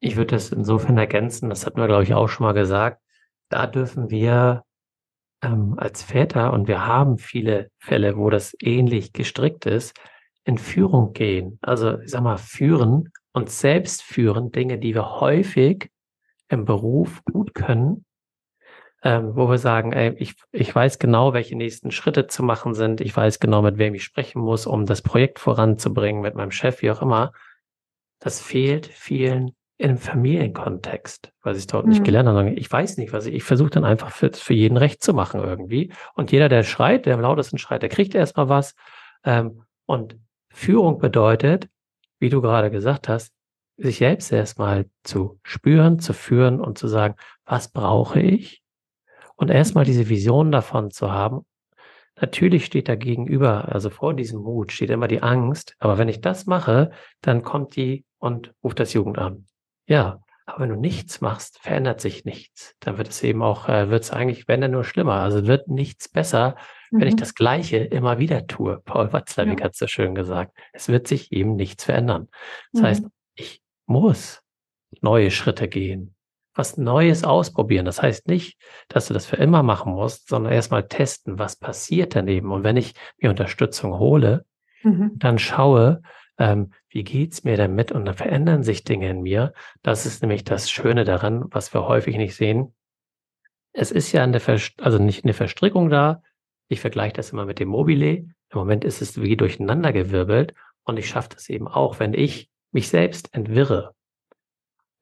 [0.00, 3.00] Ich würde das insofern ergänzen, das hatten wir, glaube ich, auch schon mal gesagt.
[3.48, 4.64] Da dürfen wir
[5.42, 9.98] ähm, als Väter, und wir haben viele Fälle, wo das ähnlich gestrickt ist,
[10.44, 11.58] in Führung gehen.
[11.62, 15.90] Also, ich sag mal, führen und selbst führen, Dinge, die wir häufig
[16.48, 18.04] im Beruf gut können,
[19.02, 23.00] ähm, wo wir sagen, ey, ich, ich weiß genau, welche nächsten Schritte zu machen sind.
[23.00, 26.82] Ich weiß genau, mit wem ich sprechen muss, um das Projekt voranzubringen, mit meinem Chef,
[26.82, 27.32] wie auch immer.
[28.18, 31.92] Das fehlt vielen im Familienkontext, was ich dort mhm.
[31.92, 32.50] nicht gelernt habe.
[32.52, 35.40] Ich weiß nicht, was ich, ich versuche dann einfach für, für jeden recht zu machen
[35.42, 35.92] irgendwie.
[36.14, 38.74] Und jeder, der schreit, der am lautesten schreit, der kriegt erstmal was.
[39.24, 41.68] Ähm, und Führung bedeutet,
[42.18, 43.32] wie du gerade gesagt hast,
[43.76, 47.14] sich selbst erstmal zu spüren, zu führen und zu sagen,
[47.44, 48.62] was brauche ich?
[49.34, 51.44] Und erstmal diese Vision davon zu haben.
[52.18, 55.76] Natürlich steht da gegenüber, also vor diesem Mut steht immer die Angst.
[55.78, 56.90] Aber wenn ich das mache,
[57.20, 59.46] dann kommt die und ruft das Jugendamt.
[59.86, 62.74] Ja, aber wenn du nichts machst, verändert sich nichts.
[62.80, 65.16] Dann wird es eben auch, äh, wird es eigentlich, wenn dann nur schlimmer.
[65.16, 66.56] Also wird nichts besser,
[66.90, 67.00] mhm.
[67.00, 67.20] wenn ich mhm.
[67.20, 68.80] das Gleiche immer wieder tue.
[68.84, 69.66] Paul Watzlawick ja.
[69.66, 70.56] hat es so schön gesagt.
[70.72, 72.28] Es wird sich eben nichts verändern.
[72.72, 72.86] Das mhm.
[72.86, 74.42] heißt, ich muss
[75.02, 76.15] neue Schritte gehen,
[76.56, 77.84] was Neues ausprobieren.
[77.84, 82.16] Das heißt nicht, dass du das für immer machen musst, sondern erstmal testen, was passiert
[82.16, 82.50] daneben.
[82.50, 84.44] Und wenn ich mir Unterstützung hole,
[84.82, 85.12] mhm.
[85.14, 86.02] dann schaue,
[86.38, 87.92] ähm, wie geht's mir damit?
[87.92, 89.52] Und dann verändern sich Dinge in mir.
[89.82, 92.74] Das ist nämlich das Schöne daran, was wir häufig nicht sehen.
[93.72, 96.22] Es ist ja eine, Verst also nicht eine Verstrickung da.
[96.68, 98.26] Ich vergleiche das immer mit dem Mobile.
[98.50, 100.54] Im Moment ist es wie durcheinandergewirbelt
[100.84, 103.95] und ich schaffe das eben auch, wenn ich mich selbst entwirre.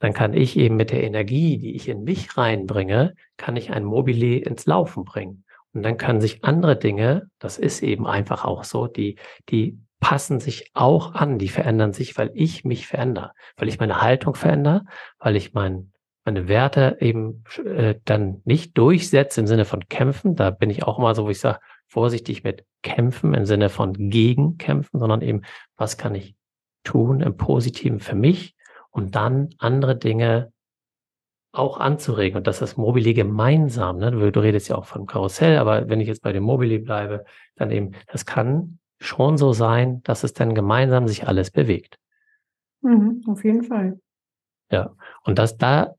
[0.05, 3.85] Dann kann ich eben mit der Energie, die ich in mich reinbringe, kann ich ein
[3.85, 5.45] Mobile ins Laufen bringen.
[5.73, 9.17] Und dann können sich andere Dinge, das ist eben einfach auch so, die,
[9.49, 14.03] die passen sich auch an, die verändern sich, weil ich mich verändere, weil ich meine
[14.03, 14.85] Haltung verändere,
[15.19, 15.91] weil ich mein,
[16.27, 20.37] meine Werte eben äh, dann nicht durchsetze im Sinne von kämpfen.
[20.37, 23.95] Da bin ich auch mal so, wo ich sage, vorsichtig mit kämpfen im Sinne von
[23.95, 25.47] gegen kämpfen, sondern eben,
[25.79, 26.37] was kann ich
[26.83, 28.54] tun im Positiven für mich
[28.95, 30.53] und dann andere Dinge
[31.53, 32.37] auch anzuregen.
[32.39, 33.99] Und das ist Mobile gemeinsam.
[33.99, 34.13] Ne?
[34.13, 37.25] Du, du redest ja auch von Karussell, aber wenn ich jetzt bei dem Mobile bleibe,
[37.57, 41.99] dann eben, das kann schon so sein, dass es dann gemeinsam sich alles bewegt.
[42.83, 43.99] Mhm, auf jeden Fall.
[44.71, 45.95] Ja, und das da,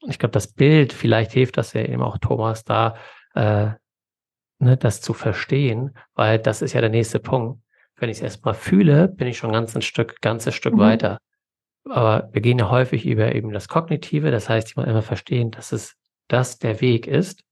[0.00, 2.96] ich glaube, das Bild, vielleicht hilft das ja eben auch Thomas da,
[3.34, 3.70] äh,
[4.58, 7.62] ne, das zu verstehen, weil das ist ja der nächste Punkt.
[7.96, 10.80] Wenn ich es erstmal fühle, bin ich schon ganz ein Stück, ganzes Stück mhm.
[10.80, 11.18] weiter.
[11.84, 15.50] Aber wir gehen ja häufig über eben das Kognitive, das heißt, ich muss immer verstehen,
[15.50, 15.96] dass es
[16.28, 17.42] das der Weg ist.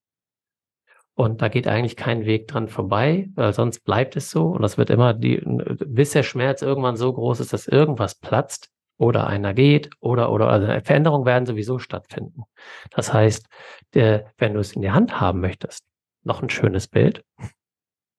[1.14, 4.47] Und da geht eigentlich kein Weg dran vorbei, weil sonst bleibt es so.
[4.47, 8.70] Und das wird immer die, bis der Schmerz irgendwann so groß ist, dass irgendwas platzt
[8.97, 12.45] oder einer geht oder, oder, also Veränderungen werden sowieso stattfinden.
[12.91, 13.47] Das heißt,
[13.95, 15.85] der, wenn du es in die Hand haben möchtest,
[16.22, 17.24] noch ein schönes Bild.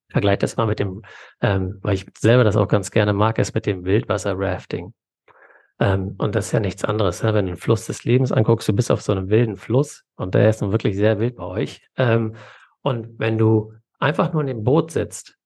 [0.10, 1.04] Vergleich das mal mit dem,
[1.40, 4.94] ähm, weil ich selber das auch ganz gerne mag, ist mit dem Wildwasser-Rafting.
[5.82, 7.24] Ähm, und das ist ja nichts anderes.
[7.24, 7.34] Ne?
[7.34, 10.36] Wenn du den Fluss des Lebens anguckst, du bist auf so einem wilden Fluss und
[10.36, 11.82] der ist nun wirklich sehr wild bei euch.
[11.98, 12.36] Ähm,
[12.84, 15.38] und wenn du einfach nur in dem Boot sitzt,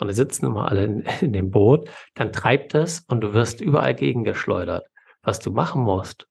[0.00, 3.60] und wir sitzen immer alle in, in dem Boot, dann treibt es und du wirst
[3.60, 4.84] überall gegengeschleudert.
[5.22, 6.26] Was du machen musst,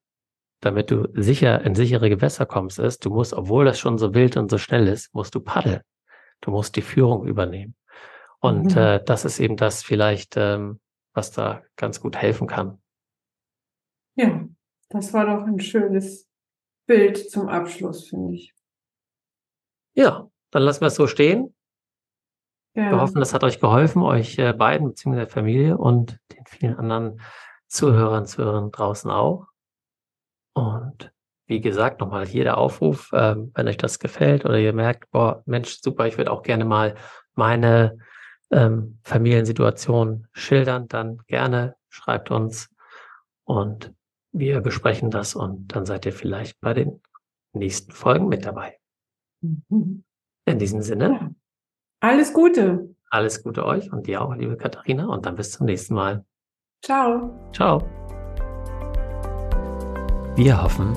[0.60, 4.36] damit du sicher in sichere Gewässer kommst, ist, du musst, obwohl das schon so wild
[4.36, 5.80] und so schnell ist, musst du paddeln.
[6.42, 7.74] Du musst die Führung übernehmen.
[8.40, 8.78] Und mhm.
[8.78, 10.80] äh, das ist eben das vielleicht, ähm,
[11.14, 12.78] was da ganz gut helfen kann.
[14.16, 14.46] Ja,
[14.88, 16.28] das war doch ein schönes
[16.86, 18.54] Bild zum Abschluss, finde ich.
[19.94, 21.54] Ja, dann lassen wir es so stehen.
[22.74, 22.90] Ja.
[22.90, 25.16] Wir hoffen, das hat euch geholfen, euch äh, beiden bzw.
[25.16, 27.20] der Familie und den vielen anderen
[27.68, 29.46] Zuhörern, Zuhörern draußen auch.
[30.54, 31.12] Und
[31.46, 35.42] wie gesagt, nochmal hier der Aufruf, äh, wenn euch das gefällt oder ihr merkt, boah,
[35.46, 36.94] Mensch, super, ich würde auch gerne mal
[37.34, 37.98] meine
[38.50, 42.70] ähm, Familiensituation schildern, dann gerne schreibt uns
[43.44, 43.92] und
[44.34, 47.00] wir besprechen das und dann seid ihr vielleicht bei den
[47.52, 48.78] nächsten Folgen mit dabei.
[49.40, 50.04] Mhm.
[50.46, 51.34] In diesem Sinne.
[52.00, 52.94] Alles Gute.
[53.08, 55.06] Alles Gute euch und dir auch, liebe Katharina.
[55.06, 56.24] Und dann bis zum nächsten Mal.
[56.84, 57.50] Ciao.
[57.54, 57.88] Ciao.
[60.34, 60.96] Wir hoffen,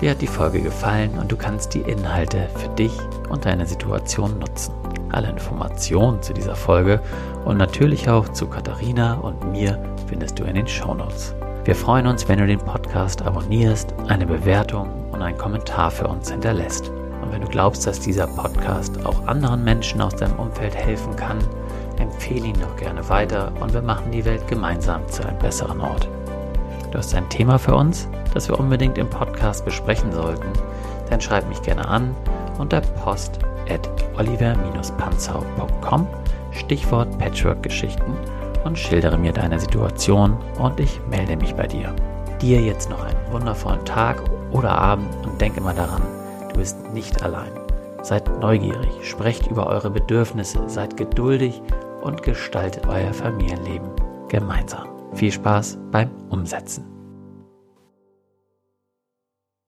[0.00, 4.38] dir hat die Folge gefallen und du kannst die Inhalte für dich und deine Situation
[4.38, 4.74] nutzen.
[5.10, 7.02] Alle Informationen zu dieser Folge
[7.44, 9.78] und natürlich auch zu Katharina und mir
[10.08, 11.34] findest du in den Shownotes.
[11.64, 16.30] Wir freuen uns, wenn du den Podcast abonnierst, eine Bewertung und einen Kommentar für uns
[16.30, 16.88] hinterlässt.
[16.88, 21.36] Und wenn du glaubst, dass dieser Podcast auch anderen Menschen aus deinem Umfeld helfen kann,
[21.98, 26.08] empfehle ihn doch gerne weiter und wir machen die Welt gemeinsam zu einem besseren Ort.
[26.90, 30.48] Du hast ein Thema für uns, das wir unbedingt im Podcast besprechen sollten,
[31.10, 32.16] dann schreib mich gerne an
[32.58, 33.38] unter post
[33.68, 33.86] at
[34.16, 36.06] oliver-panzau.com
[36.52, 38.16] Stichwort Patchwork-Geschichten
[38.64, 41.94] und schildere mir deine Situation und ich melde mich bei dir.
[42.40, 46.02] Dir jetzt noch einen wundervollen Tag oder Abend und denke immer daran,
[46.52, 47.50] du bist nicht allein.
[48.02, 51.60] Seid neugierig, sprecht über eure Bedürfnisse, seid geduldig
[52.02, 53.90] und gestaltet euer Familienleben
[54.28, 54.88] gemeinsam.
[55.12, 56.89] Viel Spaß beim Umsetzen.